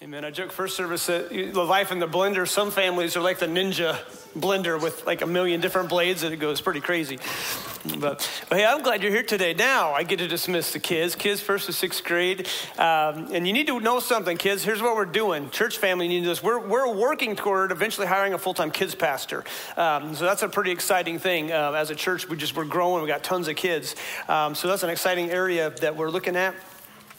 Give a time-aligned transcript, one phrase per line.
[0.00, 0.24] Amen.
[0.24, 3.46] I joke first service that the life in the blender, some families are like the
[3.46, 3.96] ninja
[4.38, 7.18] blender with like a million different blades and it goes pretty crazy.
[7.98, 9.54] But, but hey, I'm glad you're here today.
[9.54, 12.46] Now I get to dismiss the kids, kids first to sixth grade.
[12.78, 14.62] Um, and you need to know something, kids.
[14.62, 15.50] Here's what we're doing.
[15.50, 16.44] Church family, need this.
[16.44, 19.42] We're, we're working toward eventually hiring a full time kids pastor.
[19.76, 21.50] Um, so that's a pretty exciting thing.
[21.50, 23.02] Uh, as a church, we just, we're growing.
[23.02, 23.96] We got tons of kids.
[24.28, 26.54] Um, so that's an exciting area that we're looking at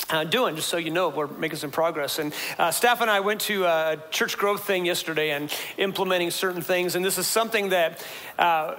[0.10, 2.20] uh, doing, just so you know, we're making some progress.
[2.20, 6.62] And uh, staff and I went to a church growth thing yesterday and implementing certain
[6.62, 6.96] things.
[6.96, 8.04] And this is something that
[8.38, 8.76] uh,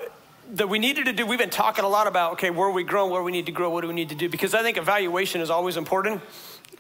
[0.55, 1.27] that we needed to do.
[1.27, 3.71] We've been talking a lot about okay, where we grow, where we need to grow,
[3.71, 4.29] what do we need to do?
[4.29, 6.21] Because I think evaluation is always important,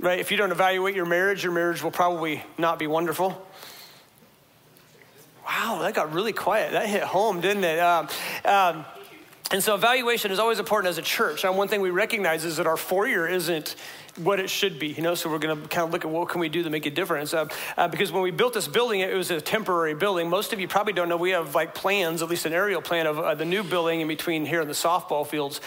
[0.01, 0.19] right?
[0.19, 3.47] If you don't evaluate your marriage, your marriage will probably not be wonderful.
[5.47, 6.73] Wow, that got really quiet.
[6.73, 7.79] That hit home, didn't it?
[7.79, 8.09] Um,
[8.45, 8.85] um,
[9.53, 11.45] and so evaluation is always important as a church.
[11.45, 13.75] And one thing we recognize is that our four year isn't
[14.17, 15.15] what it should be, you know.
[15.15, 16.91] So we're going to kind of look at what can we do to make a
[16.91, 17.35] difference.
[17.35, 20.29] Uh, uh, because when we built this building, it was a temporary building.
[20.29, 23.07] Most of you probably don't know we have like plans, at least an aerial plan
[23.07, 25.61] of uh, the new building in between here and the softball fields.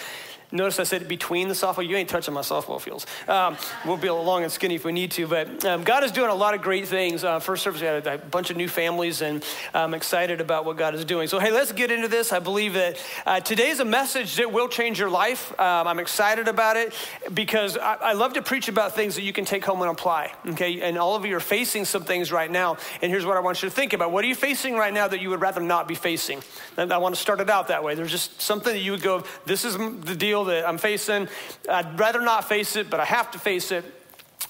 [0.54, 1.88] Notice I said between the softball.
[1.88, 3.08] You ain't touching my softball fields.
[3.28, 5.26] Um, we'll be long and skinny if we need to.
[5.26, 7.24] But um, God is doing a lot of great things.
[7.24, 9.44] Uh, first service, we had a, a, bunch of new families, and
[9.74, 11.28] I'm excited about what God is doing.
[11.28, 12.32] So, hey, let's get into this.
[12.32, 15.60] I believe that uh, today's a message that will change your life.
[15.60, 16.94] Um, I'm excited about it
[17.34, 20.36] because I, I, love to preach about things that you can take home and apply.
[20.50, 22.78] Okay, and all of you are facing some things right now.
[23.02, 25.08] And here's what I want you to think about: What are you facing right now
[25.08, 26.44] that you would rather not be facing?
[26.78, 27.96] And I want to start it out that way.
[27.96, 31.28] There's just something that you would go, "This is the deal." That I'm facing.
[31.70, 33.86] I'd rather not face it, but I have to face it.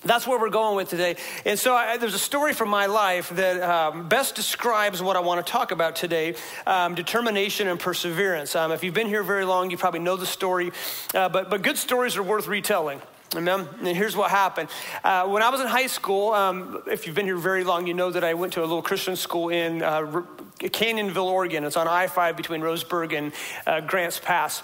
[0.06, 1.16] That's where we're going with today.
[1.46, 5.22] And so I, there's a story from my life that um, best describes what I
[5.22, 6.36] want to talk about today
[6.68, 8.56] um, determination and perseverance.
[8.56, 10.72] Um, if you've been here very long, you probably know the story,
[11.14, 13.02] uh, but, but good stories are worth retelling.
[13.36, 13.68] Amen.
[13.80, 14.70] And here's what happened.
[15.04, 17.94] Uh, when I was in high school, um, if you've been here very long, you
[17.94, 20.22] know that I went to a little Christian school in uh,
[20.60, 21.64] Canyonville, Oregon.
[21.64, 23.32] It's on I 5 between Roseburg and
[23.66, 24.62] uh, Grants Pass.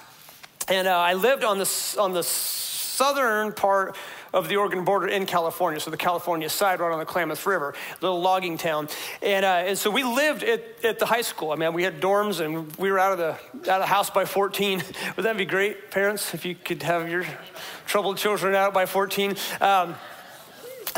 [0.70, 3.96] And uh, I lived on the, on the southern part
[4.34, 7.74] of the Oregon border in California, so the California side, right on the Klamath River,
[8.02, 8.88] little logging town.
[9.24, 11.52] And, uh, and so we lived at, at the high school.
[11.52, 14.12] I mean, we had dorms and we were out of the, out of the house
[14.12, 14.84] by 14.
[15.16, 17.26] Would that be great, parents, if you could have your
[17.88, 19.36] troubled children out by 14?
[19.62, 19.96] Um,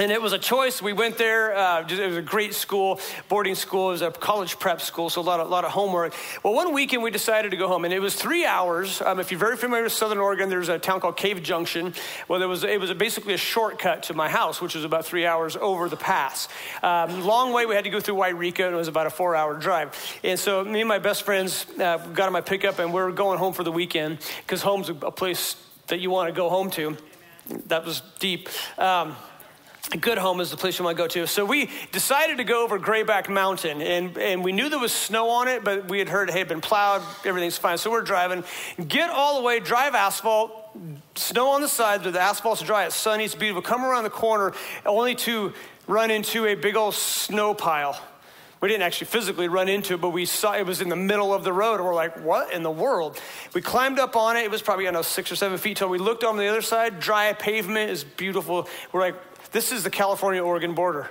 [0.01, 0.81] and it was a choice.
[0.81, 1.55] We went there.
[1.55, 3.89] Uh, it was a great school, boarding school.
[3.89, 6.15] It was a college prep school, so a lot of, lot of homework.
[6.41, 8.99] Well, one weekend we decided to go home, and it was three hours.
[8.99, 11.93] Um, if you're very familiar with Southern Oregon, there's a town called Cave Junction.
[12.27, 15.27] Well, there was, it was basically a shortcut to my house, which was about three
[15.27, 16.47] hours over the pass.
[16.81, 17.67] Um, long way.
[17.67, 19.95] We had to go through Yreka, and it was about a four-hour drive.
[20.23, 23.11] And so me and my best friends uh, got on my pickup, and we are
[23.11, 25.57] going home for the weekend because home's a, a place
[25.87, 26.97] that you want to go home to.
[27.67, 28.49] That was deep.
[28.79, 29.15] Um,
[29.93, 31.27] a good home is the place you want to go to.
[31.27, 35.29] So we decided to go over Grayback Mountain, and, and we knew there was snow
[35.29, 37.77] on it, but we had heard it had been plowed, everything's fine.
[37.77, 38.43] So we're driving,
[38.87, 40.51] get all the way, drive asphalt,
[41.15, 43.61] snow on the sides, but the asphalt's dry, it's sunny, it's beautiful.
[43.61, 44.53] Come around the corner,
[44.85, 45.51] only to
[45.87, 47.99] run into a big old snow pile.
[48.61, 51.33] We didn't actually physically run into it, but we saw it was in the middle
[51.33, 51.75] of the road.
[51.77, 53.19] And we're like, what in the world?
[53.55, 54.43] We climbed up on it.
[54.43, 55.89] It was probably, I don't know, six or seven feet tall.
[55.89, 58.67] We looked on the other side, dry pavement is beautiful.
[58.91, 59.15] We're like,
[59.51, 61.09] this is the California Oregon border.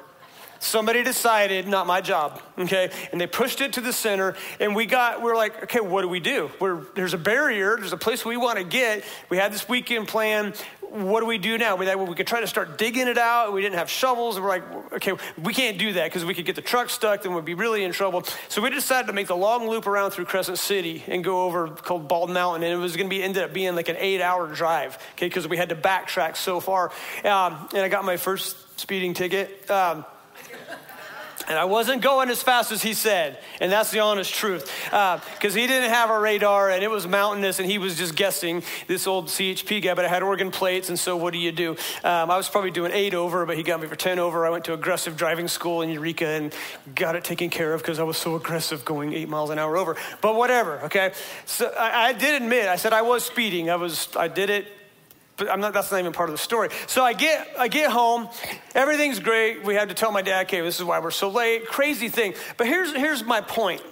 [0.62, 2.90] Somebody decided, not my job, okay?
[3.12, 6.02] And they pushed it to the center, and we got, we are like, okay, what
[6.02, 6.50] do we do?
[6.60, 9.02] We're, there's a barrier, there's a place we want to get.
[9.30, 10.52] We had this weekend plan.
[10.90, 11.76] What do we do now?
[11.76, 13.52] We, we could try to start digging it out.
[13.52, 14.40] We didn't have shovels.
[14.40, 17.32] We're like, okay, we can't do that because we could get the truck stuck, then
[17.32, 18.24] we'd be really in trouble.
[18.48, 21.68] So we decided to make the long loop around through Crescent City and go over
[21.68, 24.52] called Bald Mountain, and it was going to be ended up being like an eight-hour
[24.52, 26.90] drive, okay, because we had to backtrack so far.
[27.24, 29.70] Um, and I got my first speeding ticket.
[29.70, 30.04] Um,
[31.50, 33.36] and I wasn't going as fast as he said.
[33.60, 34.72] And that's the honest truth.
[34.84, 38.14] Because uh, he didn't have a radar and it was mountainous and he was just
[38.14, 40.90] guessing, this old CHP guy, but I had Oregon plates.
[40.90, 41.72] And so what do you do?
[42.04, 44.46] Um, I was probably doing eight over, but he got me for 10 over.
[44.46, 46.54] I went to aggressive driving school in Eureka and
[46.94, 49.76] got it taken care of because I was so aggressive going eight miles an hour
[49.76, 49.96] over.
[50.20, 51.12] But whatever, okay?
[51.46, 53.70] So I, I did admit, I said I was speeding.
[53.70, 54.79] I was, I did it
[55.40, 56.68] but I'm not, that's not even part of the story.
[56.86, 58.28] So I get, I get home,
[58.74, 59.64] everything's great.
[59.64, 61.66] We had to tell my dad, okay, this is why we're so late.
[61.66, 62.34] Crazy thing.
[62.58, 63.82] But here's, here's my point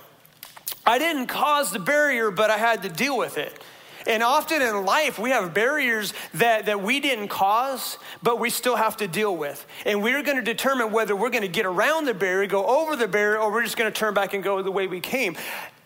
[0.86, 3.58] I didn't cause the barrier, but I had to deal with it.
[4.06, 8.76] And often in life, we have barriers that, that we didn't cause, but we still
[8.76, 9.66] have to deal with.
[9.86, 12.94] And we're going to determine whether we're going to get around the barrier, go over
[12.94, 15.36] the barrier, or we're just going to turn back and go the way we came.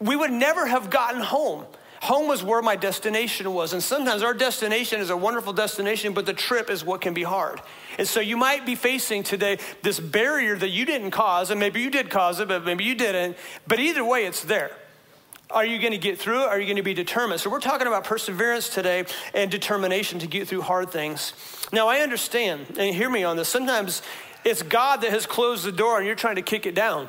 [0.01, 1.67] We would never have gotten home
[2.03, 3.73] Home was where my destination was.
[3.73, 7.23] And sometimes our destination is a wonderful destination, but the trip is what can be
[7.23, 7.61] hard.
[7.97, 11.81] And so you might be facing today this barrier that you didn't cause, and maybe
[11.81, 13.37] you did cause it, but maybe you didn't.
[13.69, 14.77] But either way, it's there.
[15.49, 16.49] Are you going to get through it?
[16.49, 17.41] Are you going to be determined?
[17.41, 21.35] So, we're talking about perseverance today and determination to get through hard things.
[21.73, 23.49] Now, I understand, and hear me on this.
[23.49, 24.03] Sometimes
[24.45, 27.09] it's God that has closed the door and you're trying to kick it down.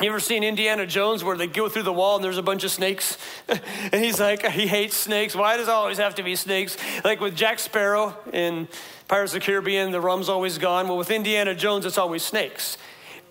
[0.00, 2.64] You ever seen Indiana Jones where they go through the wall and there's a bunch
[2.64, 3.16] of snakes?
[3.48, 5.34] and he's like, he hates snakes.
[5.34, 6.76] Why does it always have to be snakes?
[7.02, 8.68] Like with Jack Sparrow in
[9.08, 10.86] Pirates of the Caribbean, the rum's always gone.
[10.88, 12.76] Well, with Indiana Jones, it's always snakes.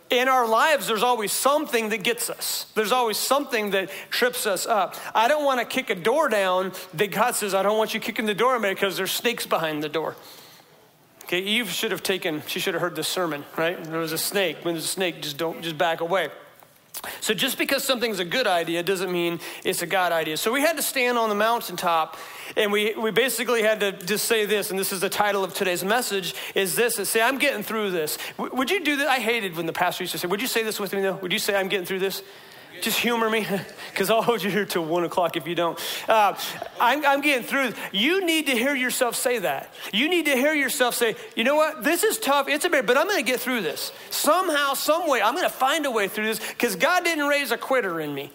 [0.10, 2.66] In our lives, there's always something that gets us.
[2.74, 4.96] There's always something that trips us up.
[5.14, 8.00] I don't want to kick a door down that God says, I don't want you
[8.00, 10.16] kicking the door man, because there's snakes behind the door.
[11.26, 13.84] Okay, Eve should have taken, she should have heard the sermon, right?
[13.84, 14.58] There was a snake.
[14.64, 16.30] When there's a snake, just don't, just back away.
[17.22, 20.38] So just because something's a good idea doesn't mean it's a God idea.
[20.38, 22.18] So we had to stand on the mountaintop
[22.56, 25.54] and we, we basically had to just say this, and this is the title of
[25.54, 28.18] today's message, is this, is say, I'm getting through this.
[28.38, 29.08] W- would you do that?
[29.08, 31.16] I hated when the pastor used to say, would you say this with me though?
[31.16, 32.22] Would you say I'm getting through this?
[32.82, 33.48] Just humor me,
[33.92, 35.80] because I'll hold you here till one o'clock if you don't.
[36.08, 36.38] Uh,
[36.80, 37.74] I'm, I'm getting through.
[37.92, 39.74] You need to hear yourself say that.
[39.94, 41.84] You need to hear yourself say, you know what?
[41.84, 42.48] This is tough.
[42.48, 43.92] It's a bit, but I'm going to get through this.
[44.10, 47.52] Somehow, some way, I'm going to find a way through this because God didn't raise
[47.52, 48.32] a quitter in me.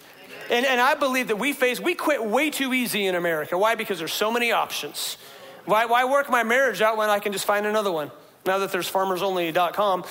[0.50, 3.56] And, and I believe that we face, we quit way too easy in America.
[3.56, 3.76] Why?
[3.76, 5.16] Because there's so many options.
[5.64, 8.10] Why, why work my marriage out when I can just find another one?
[8.44, 10.04] Now that there's farmersonly.com.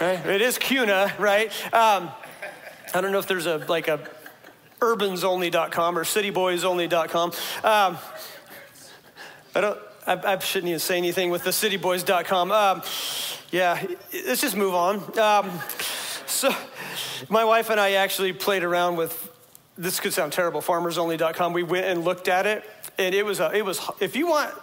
[0.00, 0.24] Right?
[0.24, 1.52] It is CUNA, right?
[1.74, 2.10] Um,
[2.94, 4.00] I don't know if there's a like a
[4.80, 7.30] urbansonly.com or cityboysonly.com.
[7.62, 7.98] Um,
[9.54, 9.78] I don't.
[10.06, 12.50] I, I, shouldn't even say anything with the cityboys.com.
[12.50, 12.82] Um,
[13.50, 13.84] yeah,
[14.26, 15.18] let's just move on.
[15.18, 15.50] Um,
[16.26, 16.50] so,
[17.28, 19.28] my wife and I actually played around with.
[19.76, 20.62] This could sound terrible.
[20.62, 21.52] Farmersonly.com.
[21.52, 22.64] We went and looked at it,
[22.96, 23.38] and it was.
[23.38, 23.86] A, it was.
[24.00, 24.54] If you want,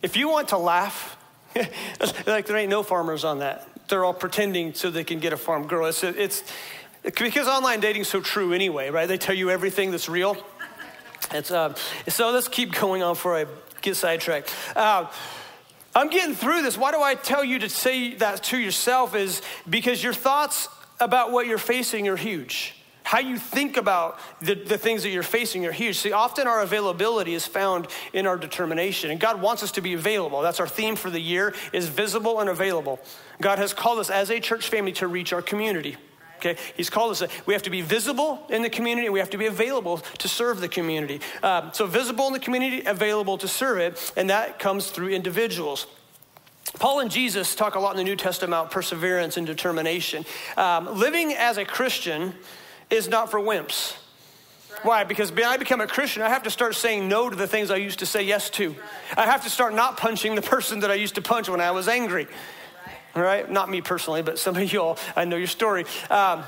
[0.00, 1.18] if you want to laugh,
[2.26, 5.36] like there ain't no farmers on that they're all pretending so they can get a
[5.36, 5.86] farm girl.
[5.86, 6.42] It's, it's
[7.02, 9.06] because online dating's so true anyway, right?
[9.06, 10.36] They tell you everything that's real.
[11.32, 11.74] It's, uh,
[12.08, 13.46] so let's keep going on before I
[13.82, 14.54] get sidetracked.
[14.74, 15.10] Uh,
[15.94, 16.78] I'm getting through this.
[16.78, 19.14] Why do I tell you to say that to yourself?
[19.14, 20.68] Is because your thoughts
[21.00, 22.74] about what you're facing are huge.
[23.10, 25.98] How you think about the, the things that you're facing are huge.
[25.98, 29.10] See, often our availability is found in our determination.
[29.10, 30.42] And God wants us to be available.
[30.42, 33.00] That's our theme for the year is visible and available.
[33.40, 35.96] God has called us as a church family to reach our community.
[36.36, 37.24] Okay, he's called us.
[37.46, 39.08] We have to be visible in the community.
[39.08, 41.20] And We have to be available to serve the community.
[41.42, 45.88] Um, so visible in the community, available to serve it, and that comes through individuals.
[46.78, 50.24] Paul and Jesus talk a lot in the New Testament about perseverance and determination.
[50.56, 52.34] Um, living as a Christian
[52.90, 53.96] is not for wimps.
[54.82, 55.04] Why?
[55.04, 57.70] Because when I become a Christian, I have to start saying no to the things
[57.70, 58.74] I used to say yes to.
[59.16, 61.70] I have to start not punching the person that I used to punch when I
[61.70, 62.26] was angry.
[63.14, 63.50] All right?
[63.50, 65.84] Not me personally, but some of y'all, I know your story.
[66.08, 66.44] Um,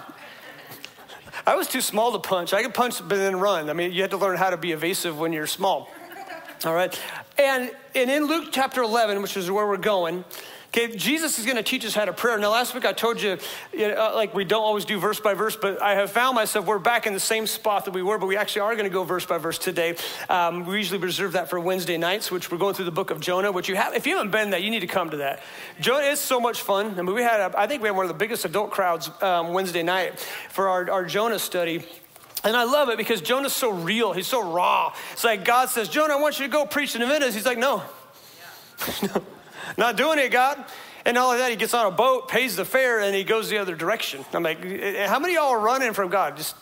[1.47, 2.53] I was too small to punch.
[2.53, 3.69] I could punch but then run.
[3.69, 5.91] I mean, you had to learn how to be evasive when you're small.
[6.65, 6.99] All right?
[7.39, 10.25] And, and in Luke chapter 11, which is where we're going,
[10.75, 12.35] Okay, Jesus is going to teach us how to pray.
[12.39, 13.37] Now, last week I told you,
[13.75, 16.35] you know, uh, like we don't always do verse by verse, but I have found
[16.35, 18.87] myself, we're back in the same spot that we were, but we actually are going
[18.87, 19.97] to go verse by verse today.
[20.31, 23.21] Um, we usually reserve that for Wednesday nights, which we're going through the book of
[23.21, 25.43] Jonah, which you have, if you haven't been there, you need to come to that.
[25.79, 26.99] Jonah is so much fun.
[26.99, 29.11] I mean, we had, a, I think we had one of the biggest adult crowds
[29.21, 31.85] um, Wednesday night for our, our Jonah study.
[32.45, 34.15] And I love it because Jonah's so real.
[34.15, 34.95] He's so raw.
[35.13, 37.31] It's like God says, Jonah, I want you to go preach to Nineveh.
[37.31, 37.83] He's like, no.
[39.03, 39.09] Yeah.
[39.15, 39.23] no.
[39.77, 40.65] Not doing it, God.
[41.05, 43.49] And all of that, he gets on a boat, pays the fare, and he goes
[43.49, 44.25] the other direction.
[44.33, 44.63] I'm like,
[45.07, 46.37] how many y'all are running from God?
[46.37, 46.55] Just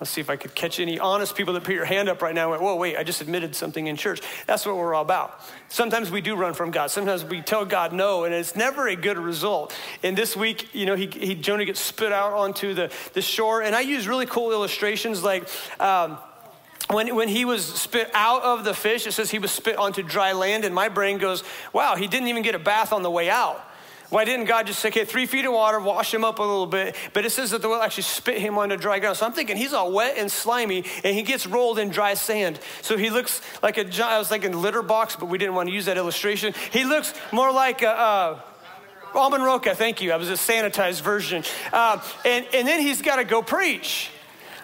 [0.00, 2.34] let's see if I could catch any honest people that put your hand up right
[2.34, 4.20] now went, whoa, wait, I just admitted something in church.
[4.46, 5.40] That's what we're all about.
[5.68, 6.90] Sometimes we do run from God.
[6.90, 9.74] Sometimes we tell God no, and it's never a good result.
[10.02, 13.62] And this week, you know, he, he Jonah gets spit out onto the, the shore,
[13.62, 15.48] and I use really cool illustrations like,
[15.80, 16.18] um,
[16.90, 20.02] when, when he was spit out of the fish, it says he was spit onto
[20.02, 23.10] dry land, and my brain goes, wow, he didn't even get a bath on the
[23.10, 23.62] way out.
[24.10, 26.66] Why didn't God just say, okay, three feet of water, wash him up a little
[26.66, 26.96] bit?
[27.12, 29.18] But it says that the will actually spit him onto dry ground.
[29.18, 32.58] So I'm thinking he's all wet and slimy, and he gets rolled in dry sand.
[32.80, 35.74] So he looks like a, I was thinking litter box, but we didn't want to
[35.74, 36.54] use that illustration.
[36.72, 38.40] He looks more like a, uh,
[39.14, 40.12] Almond Roca, thank you.
[40.12, 41.44] I was a sanitized version.
[41.70, 44.10] Uh, and, and then he's got to go preach.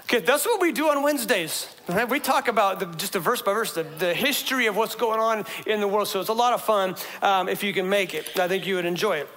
[0.05, 1.67] Okay, that's what we do on Wednesdays.
[2.11, 5.19] We talk about the, just a verse by verse, the, the history of what's going
[5.19, 6.09] on in the world.
[6.09, 8.39] So it's a lot of fun um, if you can make it.
[8.39, 9.29] I think you would enjoy it.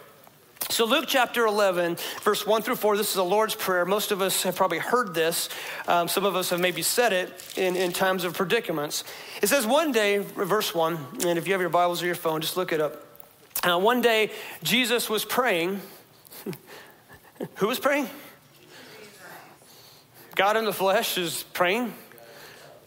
[0.70, 3.86] So, Luke chapter 11, verse 1 through 4, this is the Lord's Prayer.
[3.86, 5.48] Most of us have probably heard this.
[5.88, 9.06] Um, some of us have maybe said it in, in times of predicaments.
[9.42, 12.42] It says, One day, verse 1, and if you have your Bibles or your phone,
[12.42, 13.06] just look it up.
[13.64, 14.32] Uh, one day,
[14.62, 15.80] Jesus was praying.
[17.56, 18.10] Who was praying?
[20.38, 21.96] God in the flesh is praying,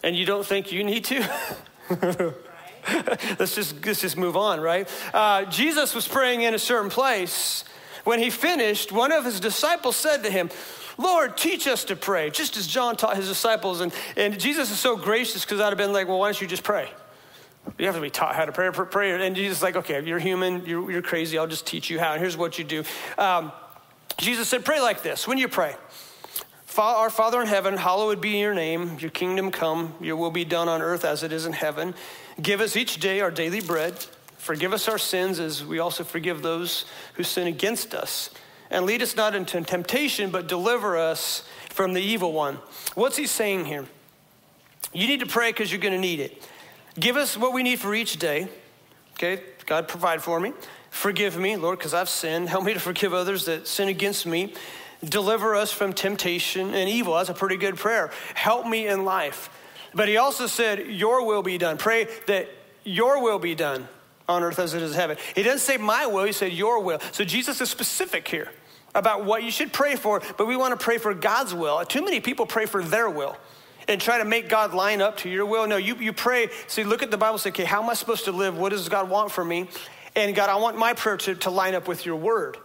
[0.04, 1.28] and you don't think you need to?
[3.40, 4.88] let's just let's just move on, right?
[5.12, 7.64] Uh, Jesus was praying in a certain place.
[8.04, 10.48] When he finished, one of his disciples said to him,
[10.96, 13.80] Lord, teach us to pray, just as John taught his disciples.
[13.80, 16.46] And, and Jesus is so gracious because I'd have been like, well, why don't you
[16.46, 16.88] just pray?
[17.78, 18.70] You have to be taught how to pray.
[18.70, 19.26] pray.
[19.26, 22.12] And Jesus is like, okay, you're human, you're, you're, crazy, I'll just teach you how.
[22.12, 22.84] And here's what you do.
[23.18, 23.52] Um,
[24.18, 25.74] Jesus said, pray like this when you pray.
[26.78, 30.68] Our Father in heaven, hallowed be your name, your kingdom come, your will be done
[30.68, 31.94] on earth as it is in heaven.
[32.40, 33.94] Give us each day our daily bread.
[34.38, 38.30] Forgive us our sins as we also forgive those who sin against us.
[38.70, 42.58] And lead us not into temptation, but deliver us from the evil one.
[42.94, 43.84] What's he saying here?
[44.92, 46.48] You need to pray because you're going to need it.
[46.98, 48.48] Give us what we need for each day.
[49.14, 50.52] Okay, God, provide for me.
[50.90, 52.48] Forgive me, Lord, because I've sinned.
[52.48, 54.54] Help me to forgive others that sin against me.
[55.04, 57.14] Deliver us from temptation and evil.
[57.14, 58.10] That's a pretty good prayer.
[58.34, 59.50] Help me in life.
[59.94, 61.78] But he also said, Your will be done.
[61.78, 62.48] Pray that
[62.84, 63.88] your will be done
[64.28, 65.16] on earth as it is in heaven.
[65.34, 67.00] He doesn't say my will, he said your will.
[67.12, 68.50] So Jesus is specific here
[68.94, 71.84] about what you should pray for, but we want to pray for God's will.
[71.84, 73.36] Too many people pray for their will
[73.88, 75.66] and try to make God line up to your will.
[75.66, 78.24] No, you, you pray, see, look at the Bible, say, okay, how am I supposed
[78.24, 78.56] to live?
[78.56, 79.68] What does God want from me?
[80.16, 82.56] And God, I want my prayer to, to line up with your word.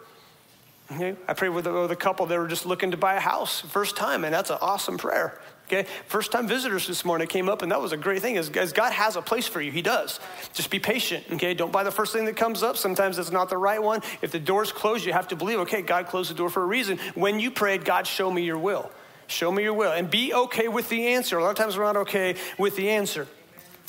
[0.92, 1.16] Okay?
[1.28, 3.62] I prayed with a, with a couple that were just looking to buy a house
[3.62, 5.40] first time, and that's an awesome prayer.
[5.68, 8.38] Okay, first time visitors this morning came up, and that was a great thing.
[8.38, 10.20] As, God has a place for you, He does.
[10.54, 11.24] Just be patient.
[11.32, 12.78] Okay, don't buy the first thing that comes up.
[12.78, 14.02] Sometimes it's not the right one.
[14.22, 15.58] If the door's closed, you have to believe.
[15.62, 17.00] Okay, God closed the door for a reason.
[17.16, 18.92] When you prayed, God, show me Your will.
[19.26, 21.40] Show me Your will, and be okay with the answer.
[21.40, 23.28] A lot of times we're not okay with the answer.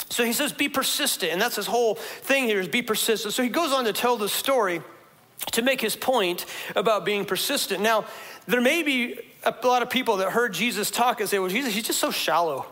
[0.08, 3.34] So He says, be persistent, and that's His whole thing here is be persistent.
[3.34, 4.80] So He goes on to tell the story
[5.52, 7.82] to make His point about being persistent.
[7.82, 8.04] Now,
[8.46, 11.74] there may be a lot of people that heard Jesus talk and say, well, Jesus,
[11.74, 12.66] he's just so shallow.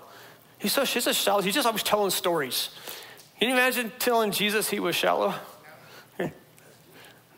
[0.59, 1.43] He's so, he's so shallow.
[1.43, 2.71] He's just always telling stories.
[3.39, 5.35] Can you imagine telling Jesus he was shallow?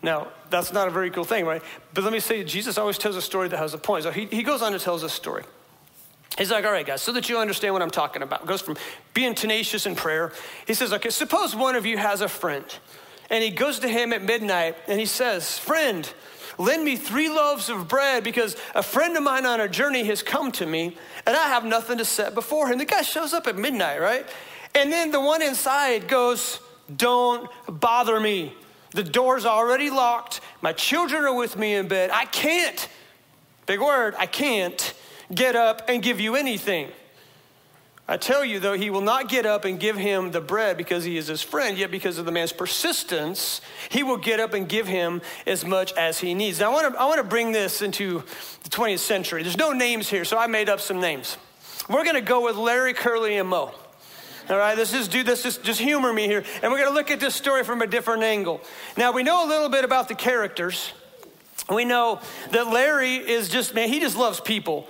[0.03, 1.63] Now, that's not a very cool thing, right?
[1.93, 4.05] But let me say, Jesus always tells a story that has a point.
[4.05, 5.43] So he, he goes on to tell us a story.
[6.39, 8.47] He's like, all right, guys, so that you understand what I'm talking about.
[8.47, 8.77] Goes from
[9.15, 10.33] being tenacious in prayer.
[10.67, 12.65] He says, okay, suppose one of you has a friend,
[13.31, 16.13] and he goes to him at midnight, and he says, Friend,
[16.59, 20.23] Lend me three loaves of bread because a friend of mine on a journey has
[20.23, 22.79] come to me and I have nothing to set before him.
[22.79, 24.27] The guy shows up at midnight, right?
[24.75, 26.61] And then the one inside goes,
[26.95, 28.55] Don't bother me.
[28.93, 30.41] The door's already locked.
[30.63, 32.11] My children are with me in bed.
[32.11, 32.89] I can't,
[33.67, 34.95] big word, I can't
[35.35, 36.89] get up and give you anything.
[38.09, 41.03] I tell you, though, he will not get up and give him the bread because
[41.03, 44.69] he is his friend, yet because of the man's persistence, he will get up and
[44.69, 46.61] give him as much as he needs.
[46.61, 48.23] Now, I want to, I want to bring this into
[48.63, 49.43] the 20th century.
[49.43, 51.37] There's no names here, so I made up some names.
[51.89, 53.73] We're going to go with Larry, Curly, and Moe.
[54.49, 56.45] All right, let's just do this, just, just humor me here.
[56.63, 58.61] And we're going to look at this story from a different angle.
[58.97, 60.93] Now, we know a little bit about the characters.
[61.69, 62.21] We know
[62.53, 64.87] that Larry is just, man, he just loves people.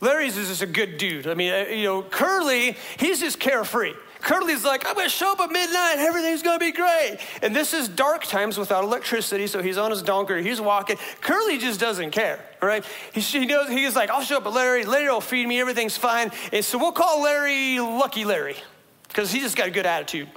[0.00, 1.26] Larry's is just a good dude.
[1.26, 3.94] I mean, uh, you know, Curly, he's just carefree.
[4.20, 7.18] Curly's like, I'm gonna show up at midnight, everything's gonna be great.
[7.42, 10.96] And this is dark times without electricity, so he's on his donkey, he's walking.
[11.20, 12.82] Curly just doesn't care, right?
[13.12, 15.98] He, he knows, he's like, I'll show up at Larry, Larry will feed me, everything's
[15.98, 16.30] fine.
[16.52, 18.56] And so we'll call Larry Lucky Larry,
[19.08, 20.28] because he just got a good attitude.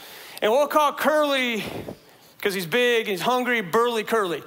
[0.41, 1.63] And we'll call Curly,
[2.37, 4.43] because he's big, he's hungry, burly Curly.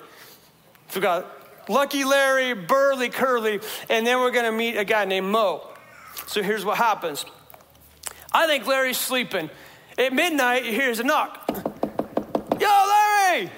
[0.89, 1.40] Forgot
[1.71, 5.65] Lucky Larry, Burly Curly, and then we're going to meet a guy named Moe.
[6.27, 7.25] So here's what happens.
[8.33, 9.51] I think Larry's sleeping.
[9.97, 11.49] At midnight, he hears a knock.
[12.59, 13.51] Yo, Larry!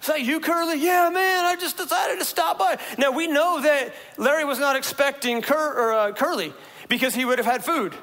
[0.00, 0.80] Is that you, Curly?
[0.82, 2.78] Yeah, man, I just decided to stop by.
[2.96, 6.54] Now, we know that Larry was not expecting Cur- or, uh, Curly
[6.88, 7.94] because he would have had food.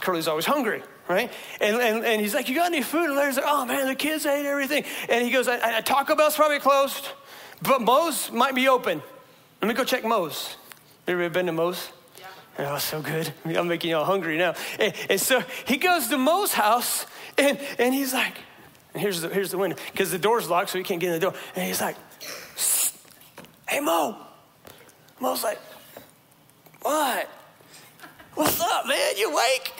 [0.00, 1.32] Curly's always hungry, right?
[1.60, 3.06] And, and, and he's like, You got any food?
[3.06, 4.84] And Larry's like, Oh, man, the kids ate everything.
[5.08, 7.08] And he goes, I, I, Taco Bell's probably closed.
[7.62, 9.02] But Moe's might be open.
[9.60, 10.56] Let me go check Moe's.
[11.06, 11.90] Ever been to Moe's?
[12.18, 12.74] Yeah.
[12.74, 13.32] Oh, so good.
[13.44, 14.54] I'm making y'all hungry now.
[14.78, 17.06] And, and, so he goes to Moe's house,
[17.38, 18.34] and, and he's like,
[18.94, 21.20] here's the, here's the window, because the door's locked, so he can't get in the
[21.20, 21.34] door.
[21.54, 21.96] And he's like,
[23.68, 24.16] hey, Moe.
[25.20, 25.60] Moe's like,
[26.82, 27.28] what?
[28.34, 29.16] What's up, man?
[29.16, 29.72] You awake?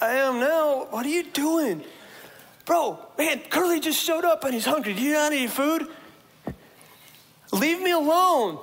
[0.00, 0.86] I am now.
[0.90, 1.84] What are you doing?
[2.64, 4.94] Bro, man, Curly just showed up and he's hungry.
[4.94, 5.88] Do you not need food?
[7.52, 8.58] Leave me alone.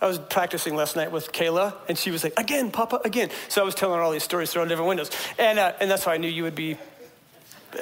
[0.00, 3.30] I was practicing last night with Kayla, and she was like, again, Papa, again.
[3.48, 5.10] So I was telling her all these stories through different windows.
[5.38, 6.76] And, uh, and that's how I knew you would be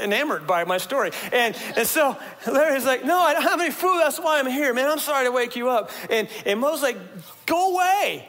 [0.01, 1.11] enamored by my story.
[1.33, 3.99] And, and so Larry's like, no, I don't have any food.
[3.99, 4.91] That's why I'm here, man.
[4.91, 5.91] I'm sorry to wake you up.
[6.09, 6.97] And, and Moe's like,
[7.47, 8.29] go away.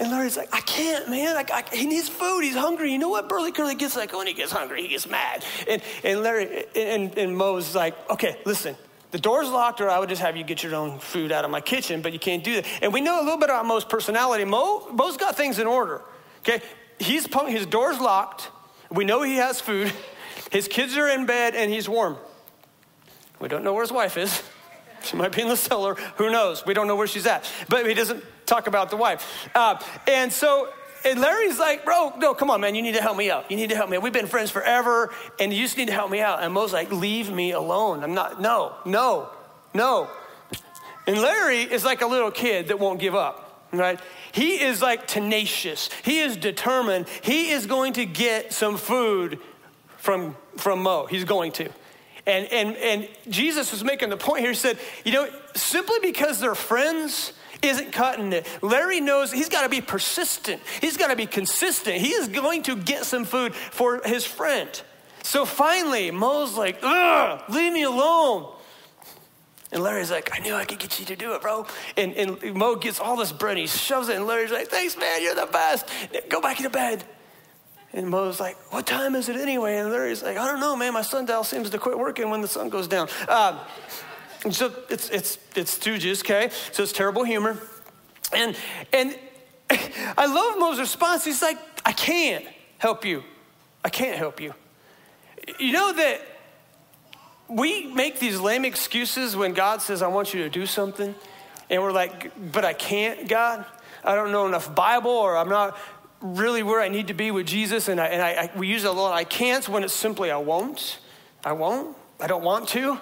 [0.00, 1.36] And Larry's like, I can't, man.
[1.36, 2.42] I, I, he needs food.
[2.42, 2.92] He's hungry.
[2.92, 4.82] You know what Burly Curly gets like when he gets hungry?
[4.82, 5.44] He gets mad.
[5.68, 8.76] And, and Larry and, and Moe's like, okay, listen.
[9.10, 11.50] The door's locked, or I would just have you get your own food out of
[11.50, 12.66] my kitchen, but you can't do that.
[12.82, 14.44] And we know a little bit about Moe's personality.
[14.44, 16.02] Moe, Moe's got things in order.
[16.40, 16.60] Okay,
[16.98, 18.50] he's his door's locked.
[18.90, 19.92] We know he has food.
[20.50, 22.16] His kids are in bed, and he's warm.
[23.38, 24.42] We don't know where his wife is.
[25.04, 25.94] She might be in the cellar.
[26.16, 26.66] Who knows?
[26.66, 27.48] We don't know where she's at.
[27.68, 29.48] But he doesn't talk about the wife.
[29.54, 30.72] Uh, and so,
[31.04, 32.74] and Larry's like, bro, no, come on, man.
[32.74, 33.50] You need to help me out.
[33.50, 34.02] You need to help me out.
[34.02, 36.42] We've been friends forever, and you just need to help me out.
[36.42, 38.02] And Moe's like, leave me alone.
[38.02, 39.30] I'm not, no, no,
[39.74, 40.08] no.
[41.06, 43.98] And Larry is like a little kid that won't give up, right?
[44.32, 45.88] He is like tenacious.
[46.04, 47.08] He is determined.
[47.22, 49.38] He is going to get some food
[49.96, 51.06] from, from Moe.
[51.06, 51.70] He's going to.
[52.26, 54.50] And, and, and Jesus was making the point here.
[54.50, 58.46] He said, you know, simply because they're friends isn't cutting it.
[58.62, 61.96] Larry knows he's got to be persistent, he's got to be consistent.
[61.96, 64.68] He is going to get some food for his friend.
[65.22, 68.54] So finally, Moe's like, ugh, leave me alone.
[69.70, 71.66] And Larry's like, I knew I could get you to do it, bro.
[71.96, 74.96] And, and Moe gets all this bread and he shoves it, and Larry's like, thanks,
[74.96, 75.88] man, you're the best.
[76.30, 77.04] Go back into bed.
[77.92, 79.78] And Moe's like, What time is it anyway?
[79.78, 80.92] And Larry's like, I don't know, man.
[80.92, 83.08] My sundial seems to quit working when the sun goes down.
[83.28, 83.58] Um,
[84.44, 86.50] Um, so it's, it's, it's Stooges, okay?
[86.72, 87.58] So it's terrible humor.
[88.32, 88.56] And,
[88.92, 89.18] and
[89.70, 91.24] I love Moe's response.
[91.24, 92.44] He's like, I can't
[92.78, 93.24] help you.
[93.84, 94.54] I can't help you.
[95.58, 96.20] You know that
[97.48, 101.14] we make these lame excuses when God says, I want you to do something.
[101.70, 103.64] And we're like, but I can't, God.
[104.04, 105.76] I don't know enough Bible, or I'm not
[106.20, 108.84] really where I need to be with Jesus, and, I, and I, I, we use
[108.84, 109.12] a lot.
[109.12, 110.98] I can't when it's simply I won't.
[111.44, 111.96] I won't.
[112.20, 112.98] I don't want to.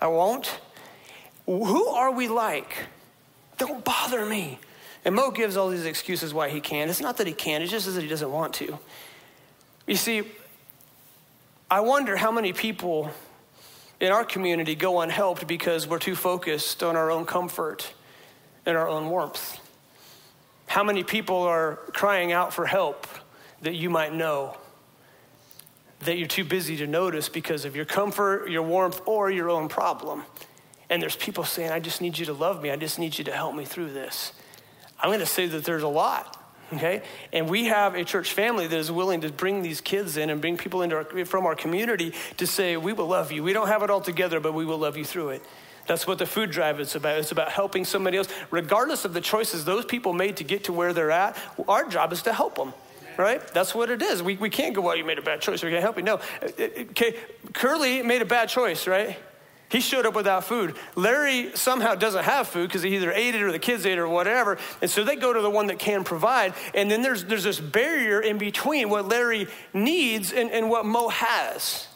[0.00, 0.60] I won't.
[1.46, 2.76] Who are we like?
[3.58, 4.58] Don't bother me.
[5.04, 6.90] And Moe gives all these excuses why he can't.
[6.90, 8.78] It's not that he can't, it's just that he doesn't want to.
[9.86, 10.22] You see,
[11.70, 13.10] I wonder how many people
[13.98, 17.92] in our community go unhelped because we're too focused on our own comfort
[18.66, 19.58] and our own warmth.
[20.66, 23.06] How many people are crying out for help
[23.62, 24.56] that you might know?
[26.00, 29.68] That you're too busy to notice because of your comfort, your warmth, or your own
[29.68, 30.22] problem.
[30.90, 32.70] And there's people saying, I just need you to love me.
[32.70, 34.32] I just need you to help me through this.
[35.00, 36.38] I'm going to say that there's a lot,
[36.72, 37.02] okay?
[37.32, 40.40] And we have a church family that is willing to bring these kids in and
[40.40, 43.42] bring people into our, from our community to say, we will love you.
[43.42, 45.42] We don't have it all together, but we will love you through it.
[45.86, 47.18] That's what the food drive is about.
[47.18, 48.28] It's about helping somebody else.
[48.50, 52.12] Regardless of the choices those people made to get to where they're at, our job
[52.12, 52.72] is to help them.
[53.18, 53.46] Right?
[53.48, 54.22] That's what it is.
[54.22, 55.62] We, we can't go, well, you made a bad choice.
[55.62, 56.02] We can't help you.
[56.02, 56.14] No.
[56.14, 57.14] Uh, uh, okay,
[57.52, 59.18] Curly made a bad choice, right?
[59.72, 60.76] He showed up without food.
[60.96, 63.98] Larry somehow doesn't have food because he either ate it or the kids ate it
[63.98, 64.58] or whatever.
[64.82, 66.52] And so they go to the one that can provide.
[66.74, 71.08] And then there's, there's this barrier in between what Larry needs and, and what Moe
[71.08, 71.88] has.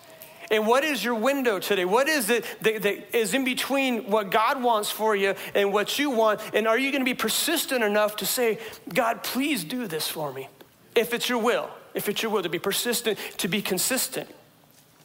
[0.51, 1.85] And what is your window today?
[1.85, 5.99] What is it that, that is in between what God wants for you and what
[5.99, 6.41] you want?
[6.55, 8.59] And are you going to be persistent enough to say,
[8.89, 10.49] God, please do this for me?
[10.95, 14.31] If it's your will, if it's your will to be persistent, to be consistent.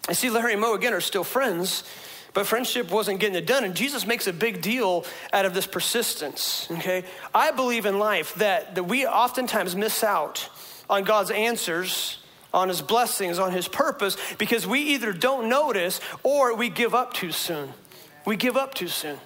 [0.08, 1.84] I see Larry and Moe again are still friends,
[2.34, 3.64] but friendship wasn't getting it done.
[3.64, 6.68] And Jesus makes a big deal out of this persistence.
[6.72, 7.04] Okay?
[7.34, 10.50] I believe in life that, that we oftentimes miss out
[10.90, 12.18] on God's answers
[12.54, 17.14] on his blessings, on his purpose, because we either don't notice or we give up
[17.14, 17.70] too soon.
[18.26, 19.18] We give up too soon.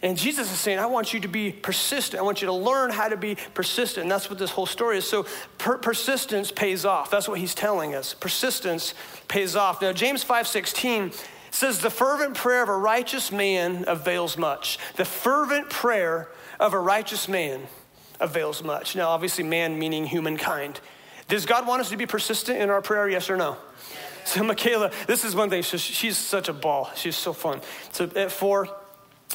[0.00, 2.20] And Jesus is saying, I want you to be persistent.
[2.20, 4.02] I want you to learn how to be persistent.
[4.02, 5.08] And that's what this whole story is.
[5.08, 5.26] So
[5.58, 7.08] per- persistence pays off.
[7.08, 8.12] That's what he's telling us.
[8.14, 8.94] Persistence
[9.28, 9.80] pays off.
[9.80, 11.16] Now, James 5.16
[11.52, 14.78] says, the fervent prayer of a righteous man avails much.
[14.96, 17.60] The fervent prayer of a righteous man
[18.18, 18.96] avails much.
[18.96, 20.80] Now, obviously, man meaning humankind.
[21.28, 23.08] Does God want us to be persistent in our prayer?
[23.08, 23.56] Yes or no?
[24.24, 25.62] So, Michaela, this is one thing.
[25.62, 26.90] she's such a ball.
[26.94, 27.60] She's so fun.
[27.92, 28.68] So, at four,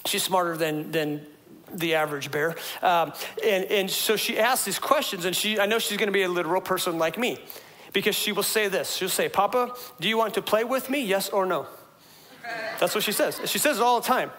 [0.05, 1.25] she's smarter than, than
[1.73, 2.55] the average bear.
[2.81, 6.13] Um, and, and so she asks these questions, and she, I know she's going to
[6.13, 7.39] be a literal person like me
[7.93, 8.95] because she will say this.
[8.95, 11.03] She'll say, Papa, do you want to play with me?
[11.03, 11.67] Yes or no?
[12.79, 13.39] That's what she says.
[13.45, 14.31] She says it all the time.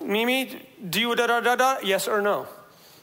[0.00, 1.78] Mimi, do you da da da da?
[1.82, 2.46] Yes or no?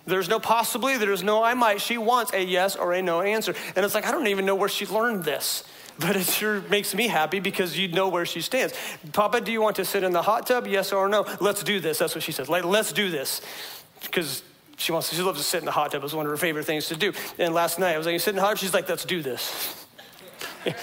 [0.06, 1.80] There's no possibly, there's no I might.
[1.80, 3.54] She wants a yes or a no answer.
[3.76, 5.64] And it's like, I don't even know where she learned this.
[6.00, 8.74] But it sure makes me happy because you know where she stands.
[9.14, 10.66] Papa, do you want to sit in the hot tub?
[10.66, 11.28] Yes or no?
[11.40, 12.00] Let's do this.
[12.00, 12.50] That's what she says.
[12.50, 13.42] Like, let's do this.
[14.02, 14.42] Because
[14.78, 16.04] she wants to, she loves to sit in the hot tub.
[16.04, 17.14] It's one of her favorite things to do.
[17.38, 18.58] And last night I was like, you sit in the hot tub?
[18.58, 19.86] She's like, let's do this.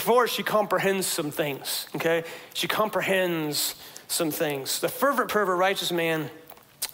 [0.00, 2.24] For she comprehends some things, okay?
[2.54, 3.74] She comprehends
[4.08, 4.80] some things.
[4.80, 6.30] The fervent prayer of a righteous man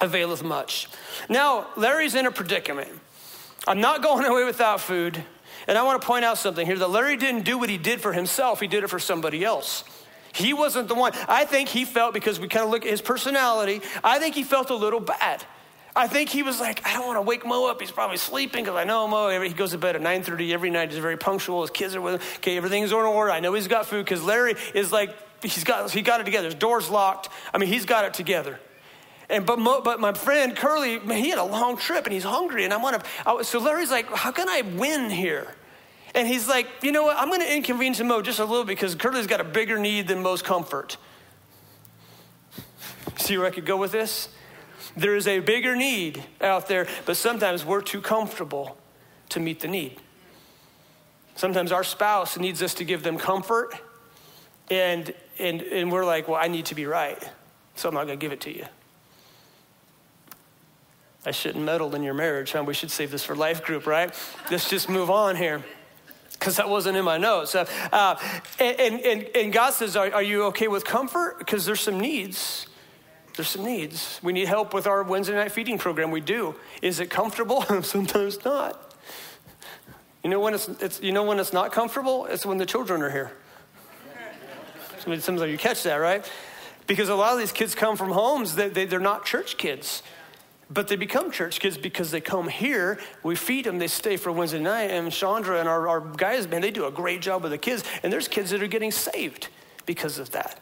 [0.00, 0.88] availeth much.
[1.28, 2.90] Now, Larry's in a predicament.
[3.66, 5.24] I'm not going away without food.
[5.66, 8.00] And I want to point out something here that Larry didn't do what he did
[8.00, 9.84] for himself, he did it for somebody else.
[10.32, 11.12] He wasn't the one.
[11.28, 14.44] I think he felt, because we kind of look at his personality, I think he
[14.44, 15.44] felt a little bad.
[15.98, 17.80] I think he was like, I don't want to wake Moe up.
[17.80, 19.40] He's probably sleeping because I know Moe.
[19.42, 20.90] He goes to bed at 9.30 every night.
[20.90, 21.62] He's very punctual.
[21.62, 22.28] His kids are with him.
[22.36, 23.32] Okay, everything's in order.
[23.32, 25.10] I know he's got food because Larry is like,
[25.42, 26.44] he's got, he got it together.
[26.44, 27.30] His door's locked.
[27.52, 28.60] I mean, he's got it together.
[29.28, 32.22] And but Moe, but my friend Curly, man, he had a long trip and he's
[32.22, 32.62] hungry.
[32.62, 33.44] And I want to.
[33.44, 35.52] So Larry's like, how can I win here?
[36.14, 37.16] And he's like, you know what?
[37.16, 40.22] I'm going to inconvenience Moe just a little because Curly's got a bigger need than
[40.22, 40.96] most comfort.
[43.16, 44.28] See where I could go with this?
[44.96, 48.76] There is a bigger need out there, but sometimes we're too comfortable
[49.30, 49.96] to meet the need.
[51.34, 53.74] Sometimes our spouse needs us to give them comfort,
[54.70, 57.22] and, and, and we're like, well, I need to be right,
[57.76, 58.64] so I'm not going to give it to you.
[61.26, 62.62] I shouldn't meddle in your marriage, huh?
[62.64, 64.14] We should save this for life group, right?
[64.50, 65.62] Let's just move on here
[66.32, 67.54] because that wasn't in my notes.
[67.54, 68.18] Uh,
[68.60, 71.38] and, and, and God says, are, are you okay with comfort?
[71.38, 72.67] Because there's some needs.
[73.38, 74.18] There's some needs.
[74.20, 76.10] We need help with our Wednesday night feeding program.
[76.10, 76.56] We do.
[76.82, 77.62] Is it comfortable?
[77.84, 78.96] Sometimes not.
[80.24, 82.26] You know when it's, it's, you know when it's not comfortable?
[82.26, 83.30] It's when the children are here.
[84.98, 86.28] Sometimes you catch that, right?
[86.88, 90.02] Because a lot of these kids come from homes that they, they're not church kids.
[90.68, 94.32] But they become church kids because they come here, we feed them, they stay for
[94.32, 97.52] Wednesday night, and Chandra and our, our guys, man, they do a great job with
[97.52, 99.46] the kids, and there's kids that are getting saved
[99.86, 100.58] because of that.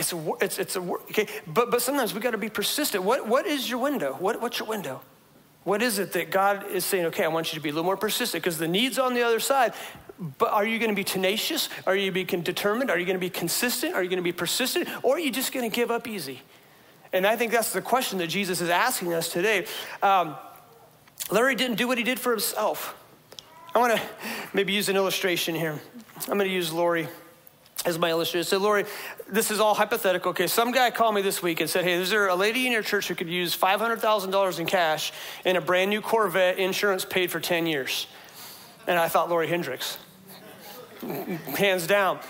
[0.00, 3.04] It's a, it's, it's a okay, but, but sometimes we got to be persistent.
[3.04, 4.14] What, what is your window?
[4.14, 5.02] What, what's your window?
[5.64, 7.84] What is it that God is saying, okay, I want you to be a little
[7.84, 9.74] more persistent because the need's on the other side.
[10.38, 11.68] But are you going to be tenacious?
[11.86, 12.90] Are you be determined?
[12.90, 13.94] Are you going to be consistent?
[13.94, 14.88] Are you going to be persistent?
[15.04, 16.40] Or are you just going to give up easy?
[17.12, 19.66] And I think that's the question that Jesus is asking us today.
[20.02, 20.34] Um,
[21.30, 22.96] Larry didn't do what he did for himself.
[23.74, 24.02] I want to
[24.54, 25.78] maybe use an illustration here.
[26.20, 27.06] I'm going to use Lori
[27.84, 28.44] as my illustration.
[28.44, 28.84] So, Lori,
[29.28, 30.30] this is all hypothetical.
[30.30, 32.72] Okay, some guy called me this week and said, Hey, is there a lady in
[32.72, 35.12] your church who could use $500,000 in cash
[35.44, 38.06] and a brand new Corvette, insurance paid for 10 years?
[38.86, 39.98] And I thought Lori Hendricks,
[41.56, 42.20] hands down.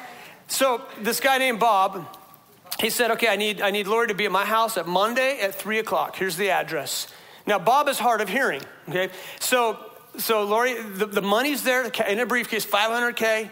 [0.46, 2.16] So, this guy named Bob,
[2.78, 5.40] he said, Okay, I need, I need Lori to be at my house at Monday
[5.40, 6.16] at 3 o'clock.
[6.16, 7.08] Here's the address.
[7.46, 9.08] Now, Bob is hard of hearing, okay?
[9.40, 9.78] So,
[10.18, 13.50] so Lori, the, the money's there in a briefcase, 500K.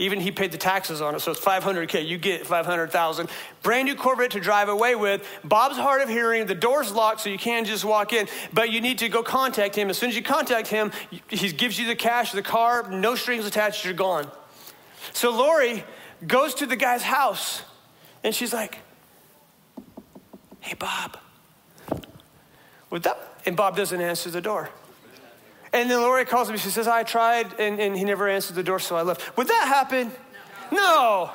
[0.00, 2.06] Even he paid the taxes on it, so it's 500K.
[2.06, 3.28] You get 500,000.
[3.62, 5.28] Brand new Corvette to drive away with.
[5.44, 6.46] Bob's hard of hearing.
[6.46, 8.26] The door's locked, so you can't just walk in.
[8.50, 9.90] But you need to go contact him.
[9.90, 10.90] As soon as you contact him,
[11.28, 14.26] he gives you the cash, the car, no strings attached, you're gone.
[15.12, 15.84] So Lori
[16.26, 17.62] goes to the guy's house.
[18.24, 18.78] And she's like,
[20.60, 21.18] hey, Bob.
[22.88, 24.70] With that, and Bob doesn't answer the door.
[25.72, 26.58] And then Lori calls me.
[26.58, 29.36] She says, I tried, and, and he never answered the door, so I left.
[29.36, 30.10] Would that happen?
[30.72, 31.30] No.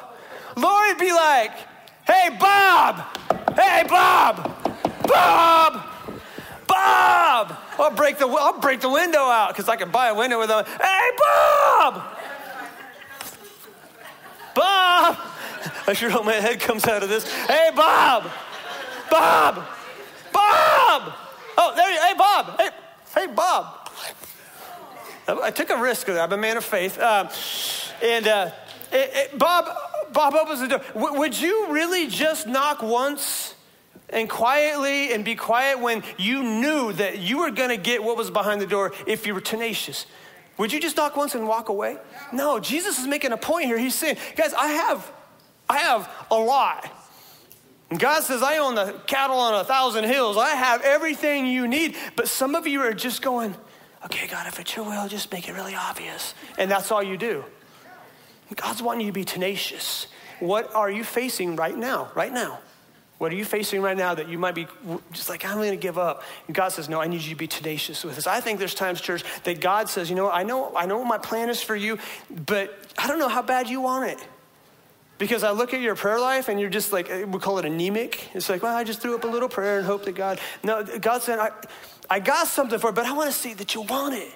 [0.56, 0.62] no.
[0.62, 1.52] Lori'd be like,
[2.06, 3.04] hey, Bob.
[3.56, 4.52] Hey, Bob.
[5.08, 5.84] Bob.
[6.68, 7.58] Bob.
[7.78, 10.50] I'll break the, I'll break the window out because I can buy a window with
[10.50, 12.04] a, hey, Bob.
[14.56, 15.18] Bob.
[15.88, 17.32] I sure hope my head comes out of this.
[17.46, 18.32] Hey, Bob!
[19.12, 19.56] Bob!
[20.34, 21.14] Bob!
[21.58, 22.60] Oh, there you Hey, Bob!
[22.60, 22.70] Hey,
[23.14, 23.85] hey Bob!
[25.28, 27.00] I took a risk I'm a man of faith.
[27.00, 27.30] Um,
[28.04, 28.52] and uh,
[28.92, 29.76] it, it, Bob,
[30.14, 30.82] Bob opens the door.
[30.94, 33.56] W- would you really just knock once
[34.10, 38.18] and quietly and be quiet when you knew that you were going to get what
[38.18, 40.06] was behind the door if you were tenacious?
[40.58, 41.98] Would you just knock once and walk away?
[42.32, 43.78] No, Jesus is making a point here.
[43.78, 45.12] He's saying, guys, I have
[45.68, 46.92] I have a lot.
[47.90, 50.38] And God says, I own the cattle on a thousand hills.
[50.38, 51.96] I have everything you need.
[52.16, 53.56] But some of you are just going,
[54.06, 56.34] okay, God, if it's your will, just make it really obvious.
[56.58, 57.44] And that's all you do.
[58.56, 60.08] God's wanting you to be tenacious.
[60.40, 62.12] What are you facing right now?
[62.16, 62.60] Right now.
[63.18, 64.68] What are you facing right now that you might be
[65.14, 66.24] just like, I'm going to give up?
[66.48, 68.28] And God says, No, I need you to be tenacious with this.
[68.28, 71.08] I think there's times, church, that God says, You know, I know, I know what
[71.08, 71.98] my plan is for you,
[72.30, 74.20] but I don't know how bad you want it.
[75.18, 77.64] Because I look at your prayer life and you're just like, eh, we call it
[77.64, 78.30] anemic.
[78.34, 80.42] It's like, well, I just threw up a little prayer and hope that God.
[80.62, 81.52] No, God said, I,
[82.10, 84.34] I got something for it, but I want to see that you want it.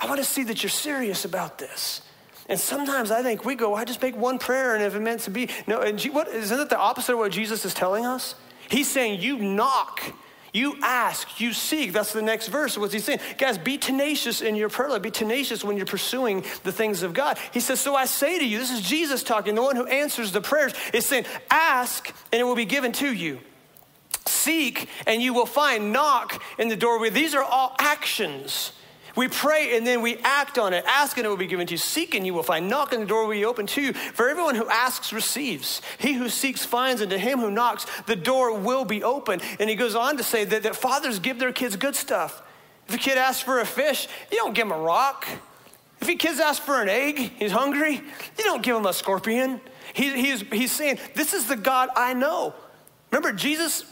[0.00, 2.02] I want to see that you're serious about this.
[2.48, 5.22] And sometimes I think we go, I just make one prayer and if it meant
[5.22, 5.48] to be.
[5.66, 8.34] No, and what, isn't it the opposite of what Jesus is telling us?
[8.68, 10.14] He's saying, you knock
[10.56, 11.92] you ask, you seek.
[11.92, 12.78] That's the next verse.
[12.78, 13.20] What's he saying?
[13.36, 15.02] Guys, be tenacious in your prayer life.
[15.02, 17.38] Be tenacious when you're pursuing the things of God.
[17.52, 20.32] He says, So I say to you, this is Jesus talking, the one who answers
[20.32, 23.38] the prayers, is saying, Ask and it will be given to you.
[24.28, 25.92] Seek and you will find.
[25.92, 27.10] Knock in the doorway.
[27.10, 28.72] These are all actions.
[29.16, 30.84] We pray and then we act on it.
[30.86, 31.78] Ask and it will be given to you.
[31.78, 32.68] Seek and you will find.
[32.68, 33.92] Knock and the door will be open to you.
[33.94, 35.80] For everyone who asks receives.
[35.98, 39.40] He who seeks finds, and to him who knocks, the door will be open.
[39.58, 42.42] And he goes on to say that, that fathers give their kids good stuff.
[42.88, 45.26] If a kid asks for a fish, you don't give him a rock.
[46.02, 48.02] If your kid asks for an egg, he's hungry,
[48.38, 49.62] you don't give him a scorpion.
[49.94, 52.54] He, he's, he's saying, This is the God I know.
[53.10, 53.84] Remember, Jesus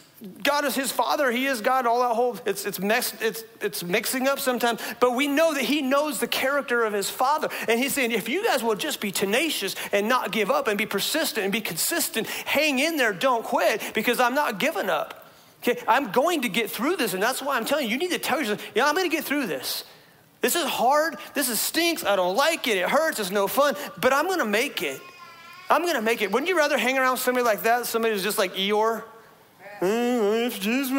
[0.43, 1.31] God is his father.
[1.31, 1.87] He is God.
[1.87, 4.81] All that whole it's it's mixed, it's it's mixing up sometimes.
[4.99, 7.49] But we know that he knows the character of his father.
[7.69, 10.79] And he's saying, if you guys will just be tenacious and not give up and
[10.79, 15.29] be persistent and be consistent, hang in there, don't quit, because I'm not giving up.
[15.63, 18.11] Okay, I'm going to get through this, and that's why I'm telling you, you need
[18.11, 19.85] to tell yourself, yeah, I'm gonna get through this.
[20.43, 23.75] This is hard, this is stinks, I don't like it, it hurts, it's no fun,
[23.99, 25.01] but I'm gonna make it.
[25.71, 26.31] I'm gonna make it.
[26.31, 29.05] Wouldn't you rather hang around somebody like that, somebody who's just like Eeyore?
[29.85, 30.93] It's just.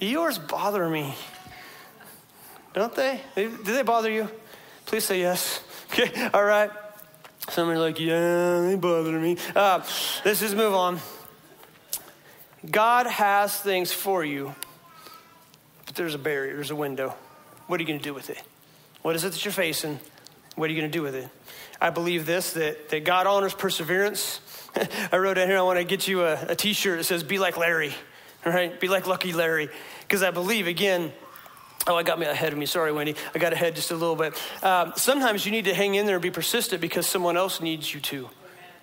[0.00, 1.14] Eeyores bother me.
[2.72, 3.20] Don't they?
[3.34, 4.28] Do they bother you?
[4.86, 5.62] Please say yes.
[5.92, 6.70] Okay, all right.
[7.48, 9.36] Some are like, yeah, they bother me.
[9.56, 9.82] Uh,
[10.24, 11.00] let's just move on.
[12.70, 14.54] God has things for you,
[15.86, 17.16] but there's a barrier, there's a window.
[17.66, 18.40] What are you going to do with it?
[19.02, 19.98] What is it that you're facing?
[20.56, 21.28] What are you going to do with it?
[21.80, 24.40] I believe this that, that God honors perseverance.
[25.12, 27.22] I wrote down here, I want to get you a a t shirt that says,
[27.22, 27.94] Be like Larry,
[28.44, 28.78] all right?
[28.78, 29.68] Be like Lucky Larry.
[30.02, 31.12] Because I believe, again,
[31.86, 32.66] Oh, I got me ahead of me.
[32.66, 33.14] Sorry, Wendy.
[33.34, 34.34] I got ahead just a little bit.
[34.62, 37.92] Um, sometimes you need to hang in there and be persistent because someone else needs
[37.92, 38.28] you to.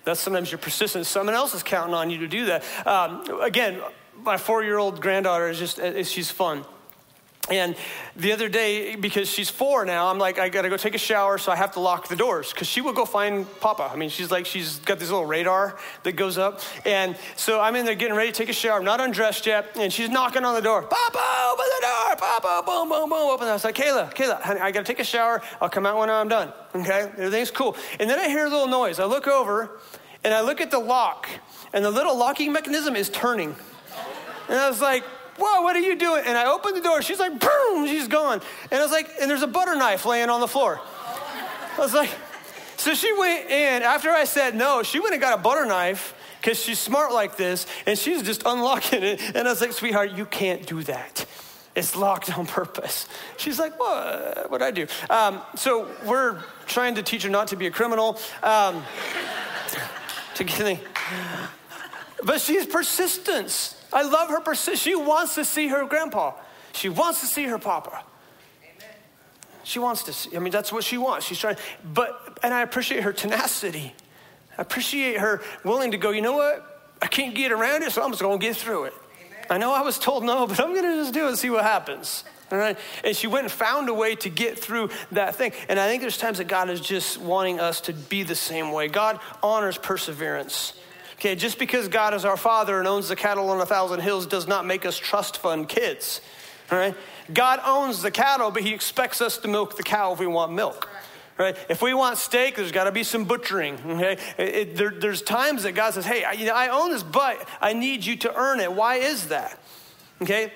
[0.02, 1.06] That's sometimes you're persistent.
[1.06, 2.64] Someone else is counting on you to do that.
[2.86, 3.80] Um, again,
[4.24, 5.78] my four year old granddaughter is just,
[6.08, 6.64] she's fun.
[7.50, 7.76] And
[8.14, 11.38] the other day, because she's four now, I'm like, I gotta go take a shower,
[11.38, 13.90] so I have to lock the doors because she will go find Papa.
[13.90, 16.60] I mean, she's like, she's got this little radar that goes up.
[16.84, 18.78] And so I'm in there getting ready to take a shower.
[18.78, 20.82] I'm not undressed yet, and she's knocking on the door.
[20.82, 22.16] Papa, open the door.
[22.16, 23.48] Papa, boom, boom, boom, open.
[23.48, 25.40] I was like, Kayla, Kayla, honey, I gotta take a shower.
[25.60, 26.52] I'll come out when I'm done.
[26.74, 27.76] Okay, everything's cool.
[27.98, 28.98] And then I hear a little noise.
[28.98, 29.80] I look over,
[30.22, 31.28] and I look at the lock,
[31.72, 33.56] and the little locking mechanism is turning.
[34.48, 35.04] And I was like,
[35.38, 36.22] whoa, what are you doing?
[36.26, 37.02] And I opened the door.
[37.02, 38.40] She's like, boom, she's gone.
[38.70, 40.80] And I was like, and there's a butter knife laying on the floor.
[41.76, 42.10] I was like,
[42.76, 43.82] so she went in.
[43.82, 47.36] After I said no, she went and got a butter knife because she's smart like
[47.36, 49.20] this, and she's just unlocking it.
[49.34, 51.26] And I was like, sweetheart, you can't do that.
[51.74, 53.06] It's locked on purpose.
[53.36, 54.50] She's like, what?
[54.50, 54.86] What'd I do?
[55.10, 58.18] Um, so we're trying to teach her not to be a criminal.
[58.42, 58.82] Um,
[60.34, 60.80] to get me
[62.24, 63.77] but she's persistence.
[63.92, 64.80] I love her persistence.
[64.80, 66.32] She wants to see her grandpa.
[66.72, 68.04] She wants to see her papa.
[68.62, 68.94] Amen.
[69.64, 70.36] She wants to see.
[70.36, 71.26] I mean, that's what she wants.
[71.26, 71.56] She's trying.
[71.92, 73.94] But and I appreciate her tenacity.
[74.56, 76.10] I appreciate her willing to go.
[76.10, 76.96] You know what?
[77.00, 78.94] I can't get around it, so I'm just going to get through it.
[79.26, 79.46] Amen.
[79.50, 81.50] I know I was told no, but I'm going to just do it and see
[81.50, 82.24] what happens.
[82.50, 82.78] All right.
[83.04, 85.52] And she went and found a way to get through that thing.
[85.68, 88.72] And I think there's times that God is just wanting us to be the same
[88.72, 88.88] way.
[88.88, 90.72] God honors perseverance.
[91.18, 94.24] Okay, just because God is our father and owns the cattle on a thousand hills
[94.26, 96.20] does not make us trust fund kids.
[96.70, 96.94] All right?
[97.32, 100.52] God owns the cattle, but he expects us to milk the cow if we want
[100.52, 100.88] milk.
[101.36, 101.56] Right?
[101.68, 103.78] If we want steak, there's got to be some butchering.
[103.84, 104.16] Okay?
[104.38, 107.02] It, it, there, there's times that God says, "Hey, I, you know, I own this,
[107.02, 109.58] but I need you to earn it." Why is that?
[110.22, 110.52] Okay?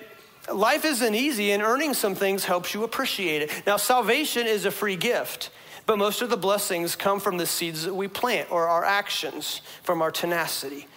[0.51, 3.63] Life isn't easy, and earning some things helps you appreciate it.
[3.65, 5.51] Now, salvation is a free gift.
[5.85, 9.61] But most of the blessings come from the seeds that we plant or our actions,
[9.83, 10.87] from our tenacity.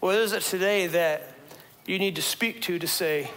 [0.00, 1.30] What is it today that
[1.86, 3.30] you need to speak to to say,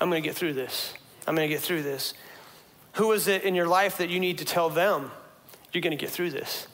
[0.00, 0.94] I'm going to get through this?
[1.26, 2.14] I'm going to get through this.
[2.94, 5.10] Who is it in your life that you need to tell them,
[5.72, 6.68] you're going to get through this?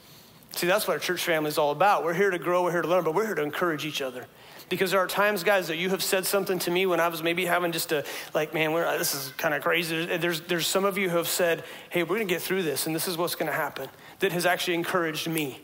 [0.52, 2.04] See, that's what our church family is all about.
[2.04, 4.26] We're here to grow, we're here to learn, but we're here to encourage each other.
[4.68, 7.22] Because there are times, guys, that you have said something to me when I was
[7.22, 10.06] maybe having just a, like, man, uh, this is kind of crazy.
[10.16, 12.86] There's, there's some of you who have said, hey, we're going to get through this,
[12.86, 13.88] and this is what's going to happen,
[14.20, 15.60] that has actually encouraged me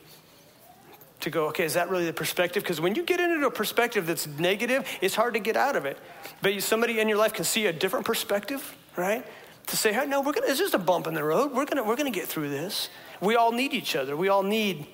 [1.21, 2.63] to go, okay, is that really the perspective?
[2.63, 5.85] Because when you get into a perspective that's negative, it's hard to get out of
[5.85, 5.99] it.
[6.43, 9.27] But somebody in your life can see a different perspective, right?
[9.67, 11.53] To say, hey, no, we're gonna, it's just a bump in the road.
[11.53, 12.89] We're gonna, we're gonna get through this.
[13.21, 14.17] we all need each other.
[14.17, 14.87] We all need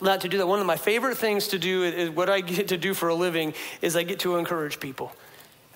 [0.00, 0.46] not to do that.
[0.46, 3.14] One of my favorite things to do is what I get to do for a
[3.14, 5.12] living is I get to encourage people.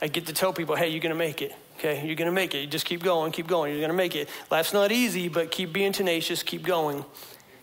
[0.00, 1.55] I get to tell people, hey, you're going to make it.
[1.79, 2.61] Okay, you're going to make it.
[2.61, 3.72] You just keep going, keep going.
[3.72, 4.29] You're going to make it.
[4.50, 7.05] Life's not easy, but keep being tenacious, keep going.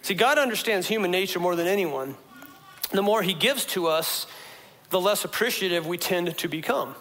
[0.02, 2.16] See, God understands human nature more than anyone.
[2.92, 4.28] The more He gives to us,
[4.90, 6.96] the less appreciative we tend to become.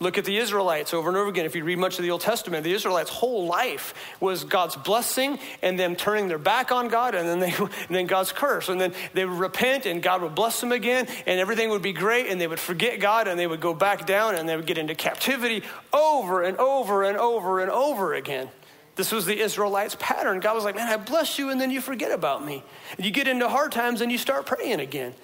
[0.00, 1.44] Look at the Israelites over and over again.
[1.44, 5.40] If you read much of the Old Testament, the Israelites' whole life was God's blessing
[5.60, 8.68] and them turning their back on God and then, they, and then God's curse.
[8.68, 11.92] And then they would repent and God would bless them again and everything would be
[11.92, 14.66] great and they would forget God and they would go back down and they would
[14.66, 18.48] get into captivity over and over and over and over again.
[18.94, 20.40] This was the Israelites' pattern.
[20.40, 22.64] God was like, Man, I bless you, and then you forget about me.
[22.96, 25.14] And you get into hard times and you start praying again.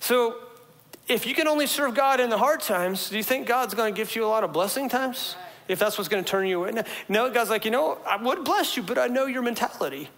[0.00, 0.36] So
[1.08, 3.92] if you can only serve God in the hard times, do you think God's going
[3.92, 5.36] to give you a lot of blessing times?
[5.68, 6.82] If that's what's going to turn you away?
[7.08, 10.08] No, God's like, you know, I would bless you, but I know your mentality.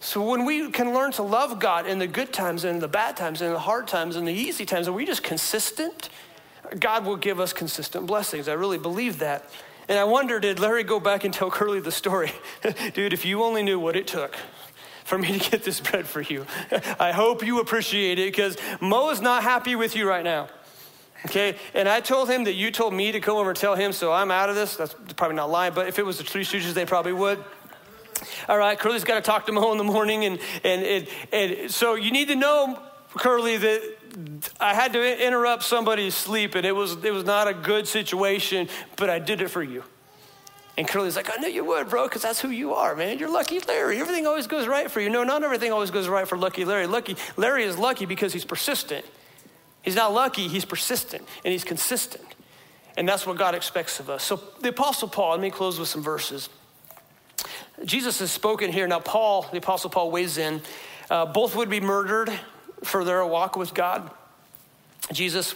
[0.00, 3.16] So when we can learn to love God in the good times and the bad
[3.16, 6.08] times and the hard times and the easy times, are we just consistent?
[6.78, 8.48] God will give us consistent blessings.
[8.48, 9.44] I really believe that.
[9.88, 12.32] And I wonder, did Larry go back and tell Curly the story?
[12.94, 14.36] Dude, if you only knew what it took
[15.10, 16.46] for me to get this bread for you.
[17.00, 20.48] I hope you appreciate it because Moe is not happy with you right now.
[21.26, 23.92] Okay, and I told him that you told me to come over and tell him,
[23.92, 24.76] so I'm out of this.
[24.76, 27.42] That's probably not lying, but if it was the Three Stooges, they probably would.
[28.48, 31.70] All right, Curly's got to talk to Moe in the morning, and, and, and, and
[31.70, 32.80] so you need to know,
[33.18, 33.96] Curly, that
[34.60, 38.68] I had to interrupt somebody's sleep, and it was, it was not a good situation,
[38.96, 39.82] but I did it for you.
[40.80, 43.18] And Curly's like, I knew you would, bro, because that's who you are, man.
[43.18, 43.98] You're Lucky Larry.
[43.98, 45.10] Everything always goes right for you.
[45.10, 46.86] No, not everything always goes right for Lucky Larry.
[46.86, 49.04] Lucky Larry is lucky because he's persistent.
[49.82, 52.24] He's not lucky, he's persistent and he's consistent.
[52.96, 54.24] And that's what God expects of us.
[54.24, 56.48] So the Apostle Paul, let me close with some verses.
[57.84, 58.88] Jesus has spoken here.
[58.88, 60.62] Now, Paul, the Apostle Paul weighs in.
[61.10, 62.32] Uh, both would be murdered
[62.84, 64.10] for their walk with God.
[65.12, 65.52] Jesus,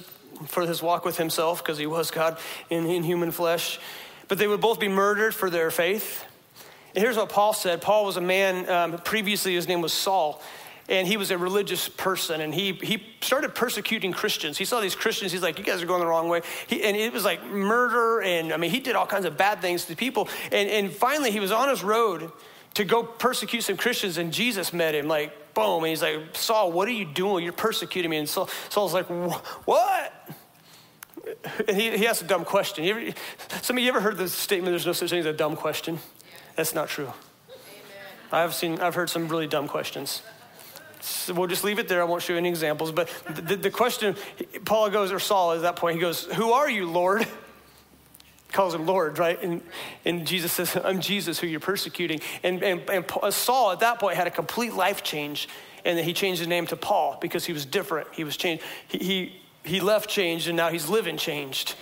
[0.49, 2.37] for his walk with himself, because he was God
[2.69, 3.81] in, in human flesh
[4.29, 6.25] but they would both be murdered for their faith.
[6.95, 10.43] And here's what Paul said Paul was a man, um, previously, his name was Saul.
[10.87, 14.59] And he was a religious person, and he, he started persecuting Christians.
[14.59, 16.43] He saw these Christians, he's like, You guys are going the wrong way.
[16.67, 19.63] He, and it was like murder, and I mean, he did all kinds of bad
[19.63, 20.29] things to people.
[20.53, 22.31] And, and finally, he was on his road
[22.75, 25.85] to go persecute some Christians, and Jesus met him, like, boom.
[25.85, 27.45] And he's like, Saul, what are you doing?
[27.45, 28.19] You're persecuting me.
[28.19, 30.13] And Saul, Saul's like, What?
[31.69, 32.85] And he, he asked a dumb question.
[32.85, 33.15] You ever,
[33.63, 35.99] some of you ever heard the statement, there's no such thing as a dumb question?
[36.57, 37.13] That's not true.
[38.33, 40.23] I've seen, I've heard some really dumb questions.
[41.01, 42.01] So we'll just leave it there.
[42.01, 42.91] I won't show you any examples.
[42.91, 44.17] But the, the question,
[44.65, 47.27] Paul goes, or Saul at that point, he goes, Who are you, Lord?
[48.55, 49.41] calls him Lord, right?
[49.43, 49.61] And,
[50.05, 52.21] and Jesus says, I'm Jesus who you're persecuting.
[52.43, 55.49] And, and, and uh, Saul at that point had a complete life change.
[55.85, 58.09] And then he changed his name to Paul because he was different.
[58.13, 58.65] He was changed.
[58.89, 61.75] He, he, he left changed and now he's living changed.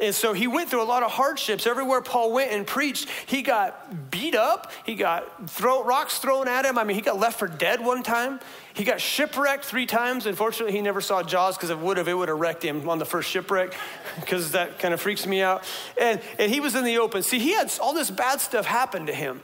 [0.00, 1.66] And so he went through a lot of hardships.
[1.66, 4.72] Everywhere Paul went and preached, he got beat up.
[4.86, 6.78] He got throw, rocks thrown at him.
[6.78, 8.40] I mean, he got left for dead one time.
[8.72, 10.24] He got shipwrecked three times.
[10.24, 12.98] Unfortunately, he never saw Jaws because it would have it would have wrecked him on
[12.98, 13.74] the first shipwreck
[14.18, 15.64] because that kind of freaks me out.
[16.00, 17.22] And, and he was in the open.
[17.22, 19.42] See, he had all this bad stuff happen to him.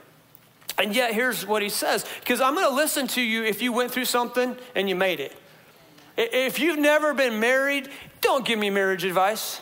[0.79, 3.71] And yet, here's what he says because I'm going to listen to you if you
[3.73, 5.35] went through something and you made it.
[6.17, 7.89] If you've never been married,
[8.21, 9.61] don't give me marriage advice.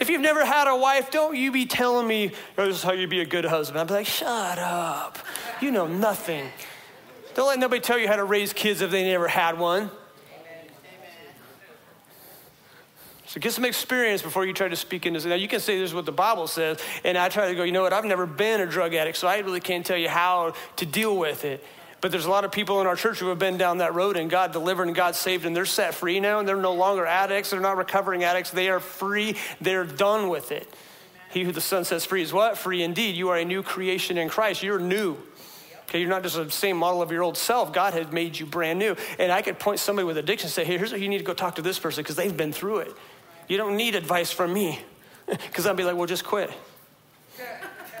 [0.00, 2.92] If you've never had a wife, don't you be telling me, oh, this is how
[2.92, 3.80] you be a good husband.
[3.80, 5.18] I'd be like, shut up.
[5.60, 6.48] You know nothing.
[7.34, 9.90] Don't let nobody tell you how to raise kids if they never had one.
[13.26, 15.26] So get some experience before you try to speak into this.
[15.26, 17.64] Now you can say this is what the Bible says, and I try to go,
[17.64, 20.08] you know what, I've never been a drug addict, so I really can't tell you
[20.08, 21.64] how to deal with it.
[22.04, 24.18] But there's a lot of people in our church who have been down that road
[24.18, 27.06] and God delivered and God saved and they're set free now and they're no longer
[27.06, 27.48] addicts.
[27.48, 28.50] They're not recovering addicts.
[28.50, 29.36] They are free.
[29.62, 30.68] They're done with it.
[31.30, 32.58] He who the Son sets free is what?
[32.58, 33.16] Free indeed.
[33.16, 34.62] You are a new creation in Christ.
[34.62, 35.16] You're new.
[35.88, 37.72] Okay, you're not just the same model of your old self.
[37.72, 38.96] God has made you brand new.
[39.18, 41.24] And I could point somebody with addiction and say, hey, here's what you need to
[41.24, 42.92] go talk to this person because they've been through it.
[43.48, 44.78] You don't need advice from me.
[45.26, 46.50] Because I'd be like, well, just quit.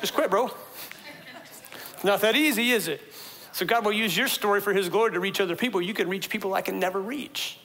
[0.02, 0.50] Just quit, bro.
[2.04, 3.00] Not that easy, is it?
[3.54, 5.80] So God will use your story for his glory to reach other people.
[5.80, 7.56] You can reach people I can never reach.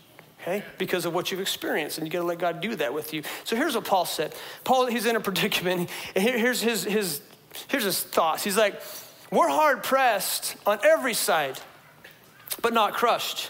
[0.42, 0.64] Okay?
[0.78, 3.24] Because of what you've experienced, and you got to let God do that with you.
[3.44, 4.36] So here's what Paul said.
[4.64, 7.22] Paul, he's in a predicament, and here's his, his
[7.70, 8.44] here's his thoughts.
[8.44, 8.80] He's like,
[9.32, 11.60] "We're hard pressed on every side,
[12.62, 13.50] but not crushed."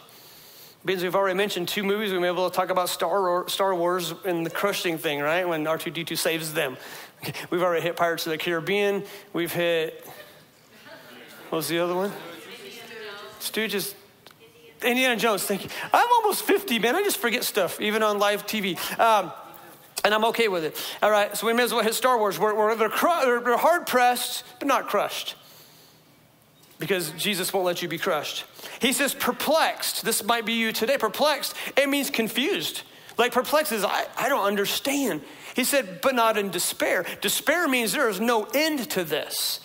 [0.85, 4.13] Because we've already mentioned two movies, we've been able to talk about Star, Star Wars
[4.23, 5.45] and the crushing thing, right?
[5.45, 6.77] When R2D2 saves them.
[7.49, 9.03] We've already hit Pirates of the Caribbean.
[9.33, 10.07] We've hit,
[11.49, 12.13] what was the other one?
[13.39, 13.93] Stooges.
[14.81, 15.69] Indiana Jones, thank you.
[15.91, 16.95] I'm almost 50, man.
[16.95, 18.77] I just forget stuff, even on live TV.
[18.99, 19.31] Um,
[20.03, 20.77] and I'm okay with it.
[21.03, 22.39] All right, so we may as well hit Star Wars.
[22.39, 22.53] We're,
[22.89, 25.35] cru- they're hard pressed, but not crushed.
[26.77, 28.45] Because Jesus won't let you be crushed.
[28.79, 30.05] He says perplexed.
[30.05, 30.97] This might be you today.
[30.97, 32.83] Perplexed, it means confused.
[33.17, 35.21] Like perplexed is, I, I don't understand.
[35.55, 37.05] He said, but not in despair.
[37.19, 39.59] Despair means there is no end to this.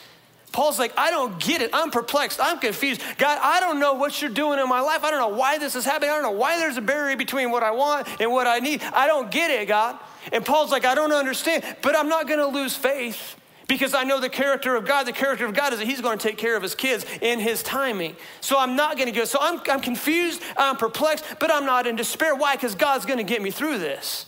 [0.55, 1.71] Paul's like, I don't get it.
[1.73, 2.39] I'm perplexed.
[2.41, 3.03] I'm confused.
[3.19, 5.03] God, I don't know what you're doing in my life.
[5.03, 6.11] I don't know why this is happening.
[6.11, 8.81] I don't know why there's a barrier between what I want and what I need.
[8.95, 9.99] I don't get it, God.
[10.33, 13.35] And Paul's like, I don't understand, but I'm not going to lose faith
[13.67, 15.09] because I know the character of God.
[15.09, 17.41] The character of God is that He's going to take care of His kids in
[17.41, 18.15] His timing.
[18.41, 19.25] So I'm not going to go.
[19.25, 22.37] So I'm, I'm confused, I'm perplexed, but I'm not in despair.
[22.37, 22.55] Why?
[22.55, 24.27] Because God's going to get me through this.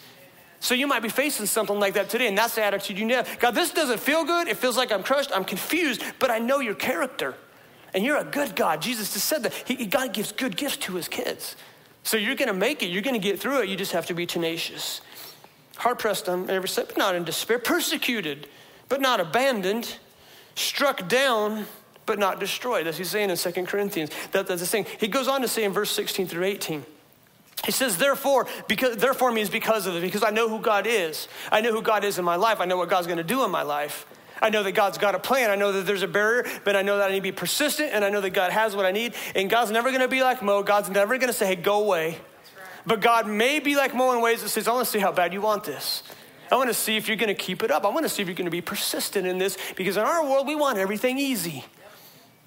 [0.67, 3.39] So you might be facing something like that today, and that's the attitude you have.
[3.39, 4.49] God, this doesn't feel good.
[4.49, 5.31] It feels like I'm crushed.
[5.33, 7.37] I'm confused, but I know your character.
[7.95, 8.83] And you're a good God.
[8.83, 9.55] Jesus just said that.
[9.55, 11.55] He, God gives good gifts to his kids.
[12.03, 12.87] So you're going to make it.
[12.87, 13.69] You're going to get through it.
[13.69, 15.03] You just have to be tenacious.
[15.77, 17.61] Hard pressed on every step, but not in despair.
[17.61, 18.49] Persecuted,
[18.89, 19.99] but not abandoned.
[20.57, 21.67] Struck down,
[22.07, 22.89] but not destroyed.
[22.89, 24.11] As he's saying in 2 Corinthians.
[24.33, 24.87] That, that's the thing.
[24.99, 26.85] He goes on to say in verse 16 through 18.
[27.65, 31.27] He says, therefore, because therefore means because of it, because I know who God is.
[31.51, 32.61] I know who God is in my life.
[32.61, 34.07] I know what God's going to do in my life.
[34.41, 35.51] I know that God's got a plan.
[35.51, 37.91] I know that there's a barrier, but I know that I need to be persistent,
[37.93, 39.15] and I know that God has what I need.
[39.35, 40.63] And God's never going to be like Moe.
[40.63, 42.19] God's never going to say, hey, go away.
[42.85, 45.11] But God may be like Moe in ways that says, I want to see how
[45.11, 46.03] bad you want this.
[46.53, 47.85] I want to see if you're going to keep it up.
[47.85, 50.23] I want to see if you're going to be persistent in this, because in our
[50.23, 51.65] world, we want everything easy.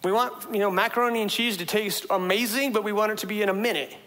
[0.04, 3.28] We want, you know, macaroni and cheese to taste amazing, but we want it to
[3.28, 3.98] be in a minute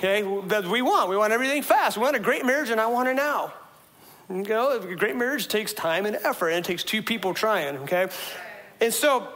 [0.00, 1.10] okay, that we want.
[1.10, 1.96] We want everything fast.
[1.98, 3.52] We want a great marriage, and I want it now.
[4.30, 7.76] You know, a great marriage takes time and effort, and it takes two people trying,
[7.78, 8.08] okay?
[8.80, 9.28] And so,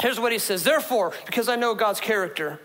[0.00, 2.60] here's what he says Therefore, because I know God's character,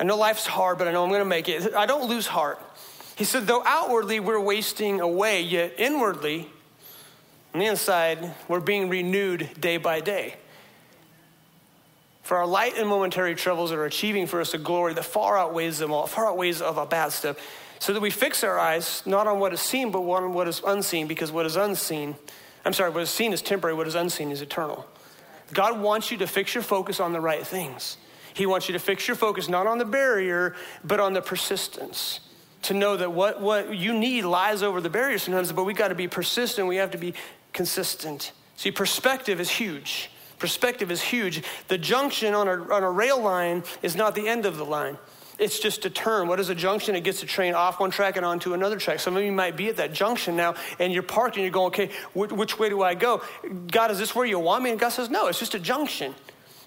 [0.00, 1.74] I know life's hard, but I know I'm to make it.
[1.74, 2.60] I don't lose heart.
[3.16, 6.48] He said, though outwardly we're wasting away, yet inwardly,
[7.52, 10.34] on the inside, we're being renewed day by day
[12.24, 15.78] for our light and momentary troubles are achieving for us a glory that far outweighs
[15.78, 17.36] them all, far outweighs of a bad stuff,
[17.78, 20.62] so that we fix our eyes not on what is seen, but on what is
[20.66, 22.16] unseen, because what is unseen,
[22.64, 24.86] I'm sorry, what is seen is temporary, what is unseen is eternal.
[25.52, 27.98] God wants you to fix your focus on the right things.
[28.32, 32.20] He wants you to fix your focus not on the barrier, but on the persistence.
[32.62, 35.88] To know that what, what you need lies over the barrier sometimes, but we got
[35.88, 37.12] to be persistent, we have to be
[37.52, 38.32] consistent.
[38.56, 40.10] See, perspective is huge.
[40.44, 41.42] Perspective is huge.
[41.68, 44.98] The junction on a, on a rail line is not the end of the line.
[45.38, 46.28] It's just a turn.
[46.28, 46.94] What is a junction?
[46.94, 49.00] It gets a train off one track and onto another track.
[49.00, 51.68] Some of you might be at that junction now and you're parked and you're going,
[51.68, 53.22] okay, which, which way do I go?
[53.72, 54.68] God, is this where you want me?
[54.68, 56.14] And God says, no, it's just a junction.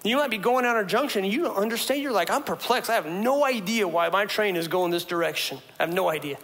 [0.03, 2.01] You might be going down a junction and you don't understand.
[2.01, 2.89] You're like, I'm perplexed.
[2.89, 5.59] I have no idea why my train is going this direction.
[5.79, 6.39] I have no idea.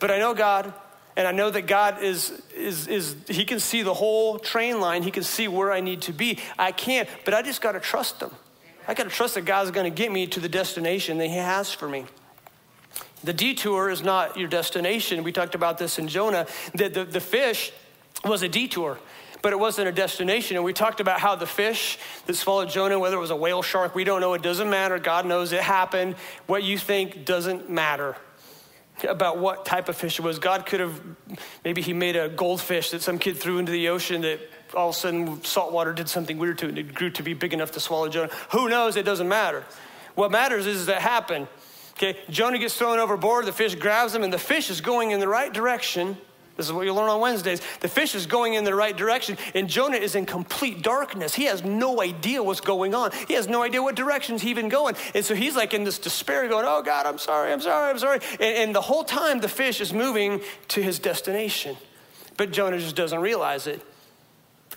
[0.00, 0.74] But I know God
[1.18, 5.02] and I know that God is, is, is, He can see the whole train line.
[5.02, 6.38] He can see where I need to be.
[6.56, 8.30] I can't, but I just got to trust Him.
[8.86, 11.34] I got to trust that God's going to get me to the destination that He
[11.34, 12.06] has for me.
[13.24, 15.24] The detour is not your destination.
[15.24, 17.72] We talked about this in Jonah, that the, the fish
[18.24, 18.98] was a detour
[19.40, 20.56] but it wasn't a destination.
[20.56, 21.96] And we talked about how the fish
[22.26, 24.34] that swallowed Jonah, whether it was a whale shark, we don't know.
[24.34, 24.98] It doesn't matter.
[24.98, 26.16] God knows it happened.
[26.48, 28.16] What you think doesn't matter
[29.04, 30.38] about what type of fish it was.
[30.38, 31.00] God could have,
[31.64, 34.40] maybe he made a goldfish that some kid threw into the ocean that
[34.74, 37.22] all of a sudden salt water did something weird to it and it grew to
[37.22, 38.32] be big enough to swallow Jonah.
[38.50, 38.96] Who knows?
[38.96, 39.64] It doesn't matter.
[40.14, 41.48] What matters is that happened.
[41.94, 45.20] Okay, Jonah gets thrown overboard, the fish grabs him, and the fish is going in
[45.20, 46.16] the right direction
[46.58, 47.62] this is what you learn on Wednesdays.
[47.78, 51.32] The fish is going in the right direction, and Jonah is in complete darkness.
[51.32, 53.12] He has no idea what's going on.
[53.28, 54.96] He has no idea what direction's he even going.
[55.14, 57.98] And so he's like in this despair, going, Oh God, I'm sorry, I'm sorry, I'm
[57.98, 58.18] sorry.
[58.32, 61.76] And, and the whole time the fish is moving to his destination.
[62.36, 63.80] But Jonah just doesn't realize it.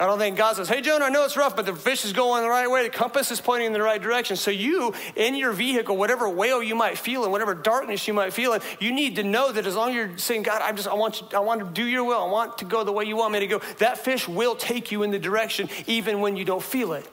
[0.02, 2.12] I don't think God says, Hey, Jonah, I know it's rough, but the fish is
[2.12, 2.82] going the right way.
[2.82, 4.36] The compass is pointing in the right direction.
[4.36, 8.34] So, you, in your vehicle, whatever whale you might feel in, whatever darkness you might
[8.34, 10.88] feel in, you need to know that as long as you're saying, God, I just,
[10.88, 12.20] I want, you, I want to do your will.
[12.20, 13.62] I want to go the way you want me to go.
[13.78, 17.08] That fish will take you in the direction even when you don't feel it.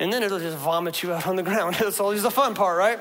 [0.00, 1.76] And then it'll just vomit you out on the ground.
[1.80, 2.98] That's always the fun part, right?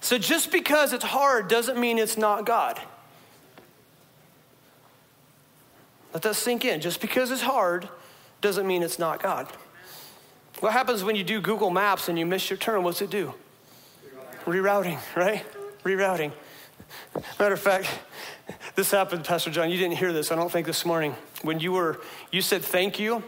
[0.00, 2.80] So, just because it's hard doesn't mean it's not God.
[6.16, 6.80] Let that sink in.
[6.80, 7.90] Just because it's hard
[8.40, 9.48] doesn't mean it's not God.
[10.60, 12.82] What happens when you do Google Maps and you miss your turn?
[12.82, 13.34] What's it do?
[14.46, 15.44] Rerouting, right?
[15.84, 16.32] Rerouting.
[17.38, 17.90] Matter of fact,
[18.76, 19.70] this happened, Pastor John.
[19.70, 21.14] You didn't hear this, I don't think, this morning.
[21.42, 22.00] When you were,
[22.32, 23.22] you said thank you,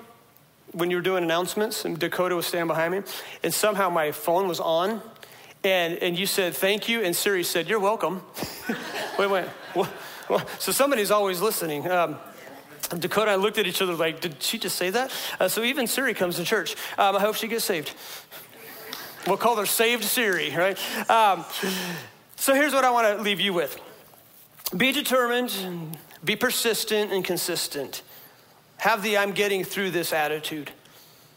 [0.72, 3.03] when you were doing announcements, and Dakota was standing behind me,
[3.43, 5.03] and somehow my phone was on,
[5.62, 8.22] and, and you said, thank you, and Siri said, you're welcome.
[9.18, 9.47] wait, wait.
[10.59, 11.91] So somebody's always listening.
[11.91, 12.16] Um,
[12.97, 15.12] Dakota and I looked at each other like, did she just say that?
[15.39, 16.74] Uh, so even Siri comes to church.
[16.97, 17.95] Um, I hope she gets saved.
[19.26, 20.78] We'll call her Saved Siri, right?
[21.11, 21.45] Um,
[22.36, 23.78] so here's what I want to leave you with
[24.76, 28.03] be determined, be persistent, and consistent.
[28.78, 30.70] Have the I'm getting through this attitude.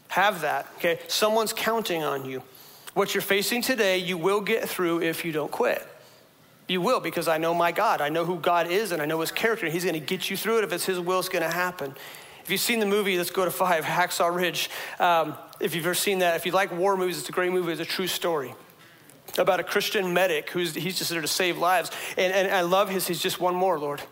[0.08, 1.00] Have that, okay?
[1.08, 2.42] Someone's counting on you.
[2.94, 5.86] What you're facing today, you will get through if you don't quit.
[6.68, 8.00] You will, because I know my God.
[8.00, 9.68] I know who God is, and I know his character.
[9.68, 10.64] He's going to get you through it.
[10.64, 11.94] If it's his will, it's going to happen.
[12.44, 14.70] If you've seen the movie, let's go to five, Hacksaw Ridge.
[14.98, 17.72] Um, if you've ever seen that, if you like war movies, it's a great movie.
[17.72, 18.54] It's a true story
[19.38, 21.90] about a Christian medic who's he's just there to save lives.
[22.16, 24.02] And, and I love his, he's just one more, Lord.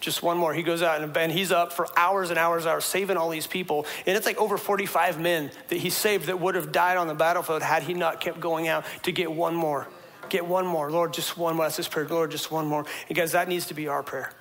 [0.00, 0.52] Just one more.
[0.52, 3.30] He goes out and, and he's up for hours and hours and hours saving all
[3.30, 3.86] these people.
[4.06, 7.14] And it's like over 45 men that he saved that would have died on the
[7.14, 9.88] battlefield had he not kept going out to get one more.
[10.34, 10.90] Get one more.
[10.90, 11.66] Lord, just one more.
[11.66, 12.08] That's his prayer.
[12.08, 12.84] Lord, just one more.
[13.08, 14.32] And guys, that needs to be our prayer.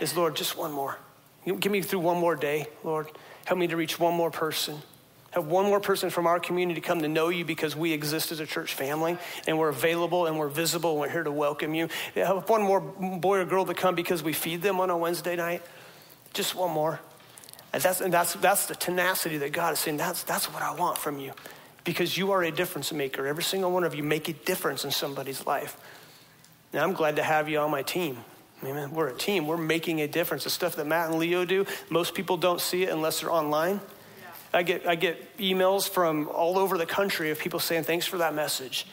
[0.00, 0.96] Is Lord, just one more.
[1.44, 3.08] Give me through one more day, Lord.
[3.44, 4.78] Help me to reach one more person
[5.32, 8.40] have one more person from our community come to know you because we exist as
[8.40, 11.90] a church family and we're available and we're visible and we're here to welcome you.
[12.14, 15.36] Have one more boy or girl to come because we feed them on a Wednesday
[15.36, 15.60] night.
[16.32, 16.98] Just one more.
[17.74, 20.74] And that's, and that's, that's the tenacity that God is saying, that's, that's what I
[20.74, 21.34] want from you
[21.86, 23.26] because you are a difference maker.
[23.26, 25.78] Every single one of you make a difference in somebody's life.
[26.72, 28.18] And I'm glad to have you on my team.
[28.64, 28.90] Amen.
[28.90, 29.46] We're a team.
[29.46, 30.44] We're making a difference.
[30.44, 33.80] The stuff that Matt and Leo do, most people don't see it unless they're online.
[34.52, 38.18] I get, I get emails from all over the country of people saying, thanks for
[38.18, 38.86] that message.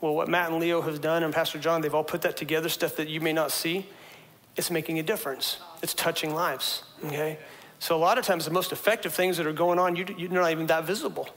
[0.00, 2.68] Well, what Matt and Leo have done and Pastor John, they've all put that together,
[2.68, 3.86] stuff that you may not see.
[4.56, 5.58] It's making a difference.
[5.82, 7.38] It's touching lives, okay?
[7.78, 10.30] So a lot of times the most effective things that are going on, you, you're
[10.30, 11.28] not even that visible.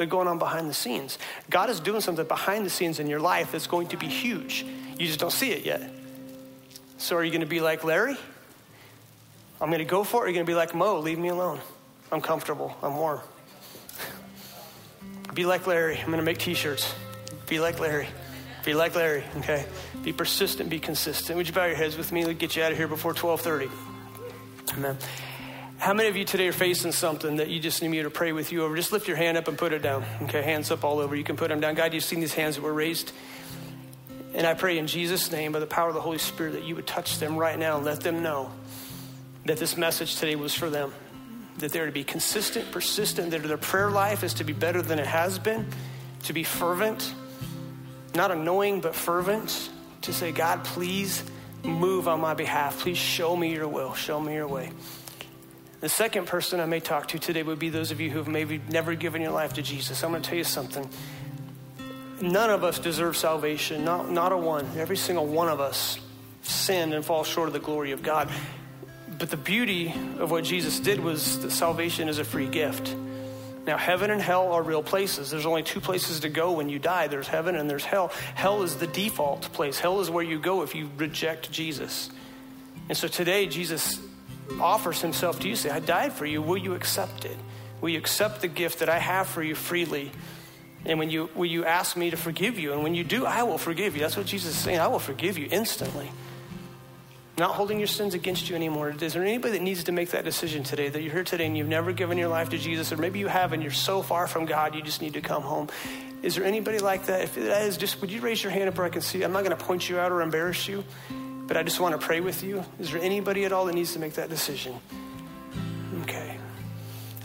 [0.00, 1.18] They're going on behind the scenes.
[1.50, 4.64] God is doing something behind the scenes in your life that's going to be huge.
[4.96, 5.82] You just don't see it yet.
[6.96, 8.16] So are you going to be like Larry?
[9.60, 10.20] I'm going to go for it.
[10.20, 11.00] Or are you going to be like Moe?
[11.00, 11.60] Leave me alone.
[12.10, 12.74] I'm comfortable.
[12.82, 13.20] I'm warm.
[15.34, 15.98] Be like Larry.
[15.98, 16.94] I'm going to make t shirts.
[17.46, 18.08] Be like Larry.
[18.64, 19.66] Be like Larry, okay?
[20.02, 21.36] Be persistent, be consistent.
[21.36, 22.24] Would you bow your heads with me?
[22.24, 23.68] Let's get you out of here before 1230.
[24.78, 24.96] Amen.
[25.80, 28.32] How many of you today are facing something that you just need me to pray
[28.32, 28.76] with you over?
[28.76, 30.04] Just lift your hand up and put it down.
[30.24, 31.16] Okay, hands up all over.
[31.16, 31.74] You can put them down.
[31.74, 33.12] God, you've seen these hands that were raised.
[34.34, 36.76] And I pray in Jesus' name, by the power of the Holy Spirit, that you
[36.76, 38.52] would touch them right now and let them know
[39.46, 40.92] that this message today was for them
[41.60, 44.98] that they're to be consistent, persistent, that their prayer life is to be better than
[44.98, 45.66] it has been,
[46.24, 47.14] to be fervent,
[48.14, 49.70] not annoying, but fervent,
[50.02, 51.24] to say, God, please
[51.64, 52.80] move on my behalf.
[52.80, 54.72] Please show me your will, show me your way.
[55.80, 58.28] The second person I may talk to today would be those of you who have
[58.28, 60.04] maybe never given your life to Jesus.
[60.04, 60.88] I'm going to tell you something.
[62.20, 64.68] None of us deserve salvation, not, not a one.
[64.76, 65.98] Every single one of us
[66.42, 68.30] sinned and fall short of the glory of God.
[69.18, 72.94] But the beauty of what Jesus did was that salvation is a free gift.
[73.66, 75.30] Now, heaven and hell are real places.
[75.30, 78.08] There's only two places to go when you die there's heaven and there's hell.
[78.34, 82.10] Hell is the default place, hell is where you go if you reject Jesus.
[82.90, 83.98] And so today, Jesus
[84.60, 85.56] offers himself to you.
[85.56, 86.40] Say, I died for you.
[86.42, 87.36] Will you accept it?
[87.80, 90.10] Will you accept the gift that I have for you freely?
[90.84, 92.72] And when you, will you ask me to forgive you?
[92.72, 94.00] And when you do, I will forgive you.
[94.00, 94.80] That's what Jesus is saying.
[94.80, 96.10] I will forgive you instantly
[97.40, 98.94] not holding your sins against you anymore.
[99.00, 101.56] Is there anybody that needs to make that decision today, that you're here today and
[101.56, 104.26] you've never given your life to Jesus, or maybe you have and you're so far
[104.26, 105.68] from God, you just need to come home?
[106.22, 107.22] Is there anybody like that?
[107.22, 109.22] If that is, just would you raise your hand up where I can see?
[109.22, 110.84] I'm not going to point you out or embarrass you,
[111.50, 112.64] but I just want to pray with you.
[112.78, 114.72] Is there anybody at all that needs to make that decision?
[116.02, 116.38] Okay.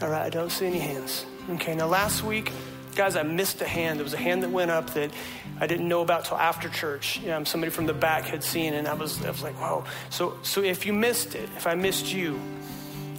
[0.01, 1.28] All right, I don't see any hands.
[1.51, 2.51] Okay, now last week,
[2.95, 3.99] guys, I missed a hand.
[3.99, 5.11] There was a hand that went up that
[5.59, 7.21] I didn't know about till after church.
[7.21, 9.84] Know, somebody from the back had seen, and I was, I was like, whoa.
[10.09, 12.39] So, so if you missed it, if I missed you,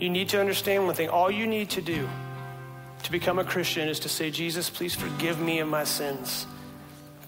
[0.01, 1.09] you need to understand one thing.
[1.09, 2.09] All you need to do
[3.05, 6.49] to become a Christian is to say, Jesus, please forgive me of my sins.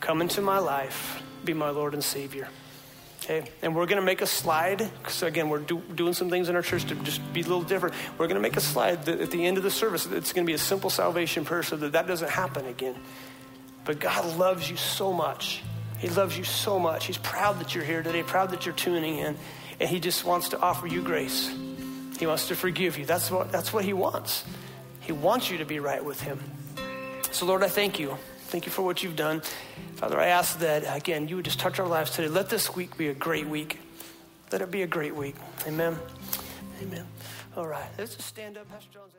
[0.01, 2.49] Come into my life, be my Lord and Savior.
[3.31, 6.49] Okay, and we're going to make a slide because again, we're do, doing some things
[6.49, 7.95] in our church to just be a little different.
[8.17, 10.07] We're going to make a slide that at the end of the service.
[10.07, 12.97] It's going to be a simple salvation prayer so that that doesn't happen again.
[13.85, 15.63] But God loves you so much.
[15.99, 17.05] He loves you so much.
[17.05, 19.37] He's proud that you're here today, proud that you're tuning in,
[19.79, 21.55] and He just wants to offer you grace.
[22.19, 23.05] He wants to forgive you.
[23.05, 24.43] That's what, that's what He wants.
[25.01, 26.41] He wants you to be right with Him.
[27.31, 28.17] So, Lord, I thank you.
[28.47, 29.43] Thank you for what you've done.
[29.99, 32.29] Father, I ask that, again, you would just touch our lives today.
[32.29, 33.81] Let this week be a great week.
[34.53, 35.35] Let it be a great week.
[35.67, 35.99] Amen.
[36.81, 37.05] Amen.
[37.57, 37.89] All right.
[37.99, 38.71] Let's just stand up.
[38.71, 39.18] Pastor in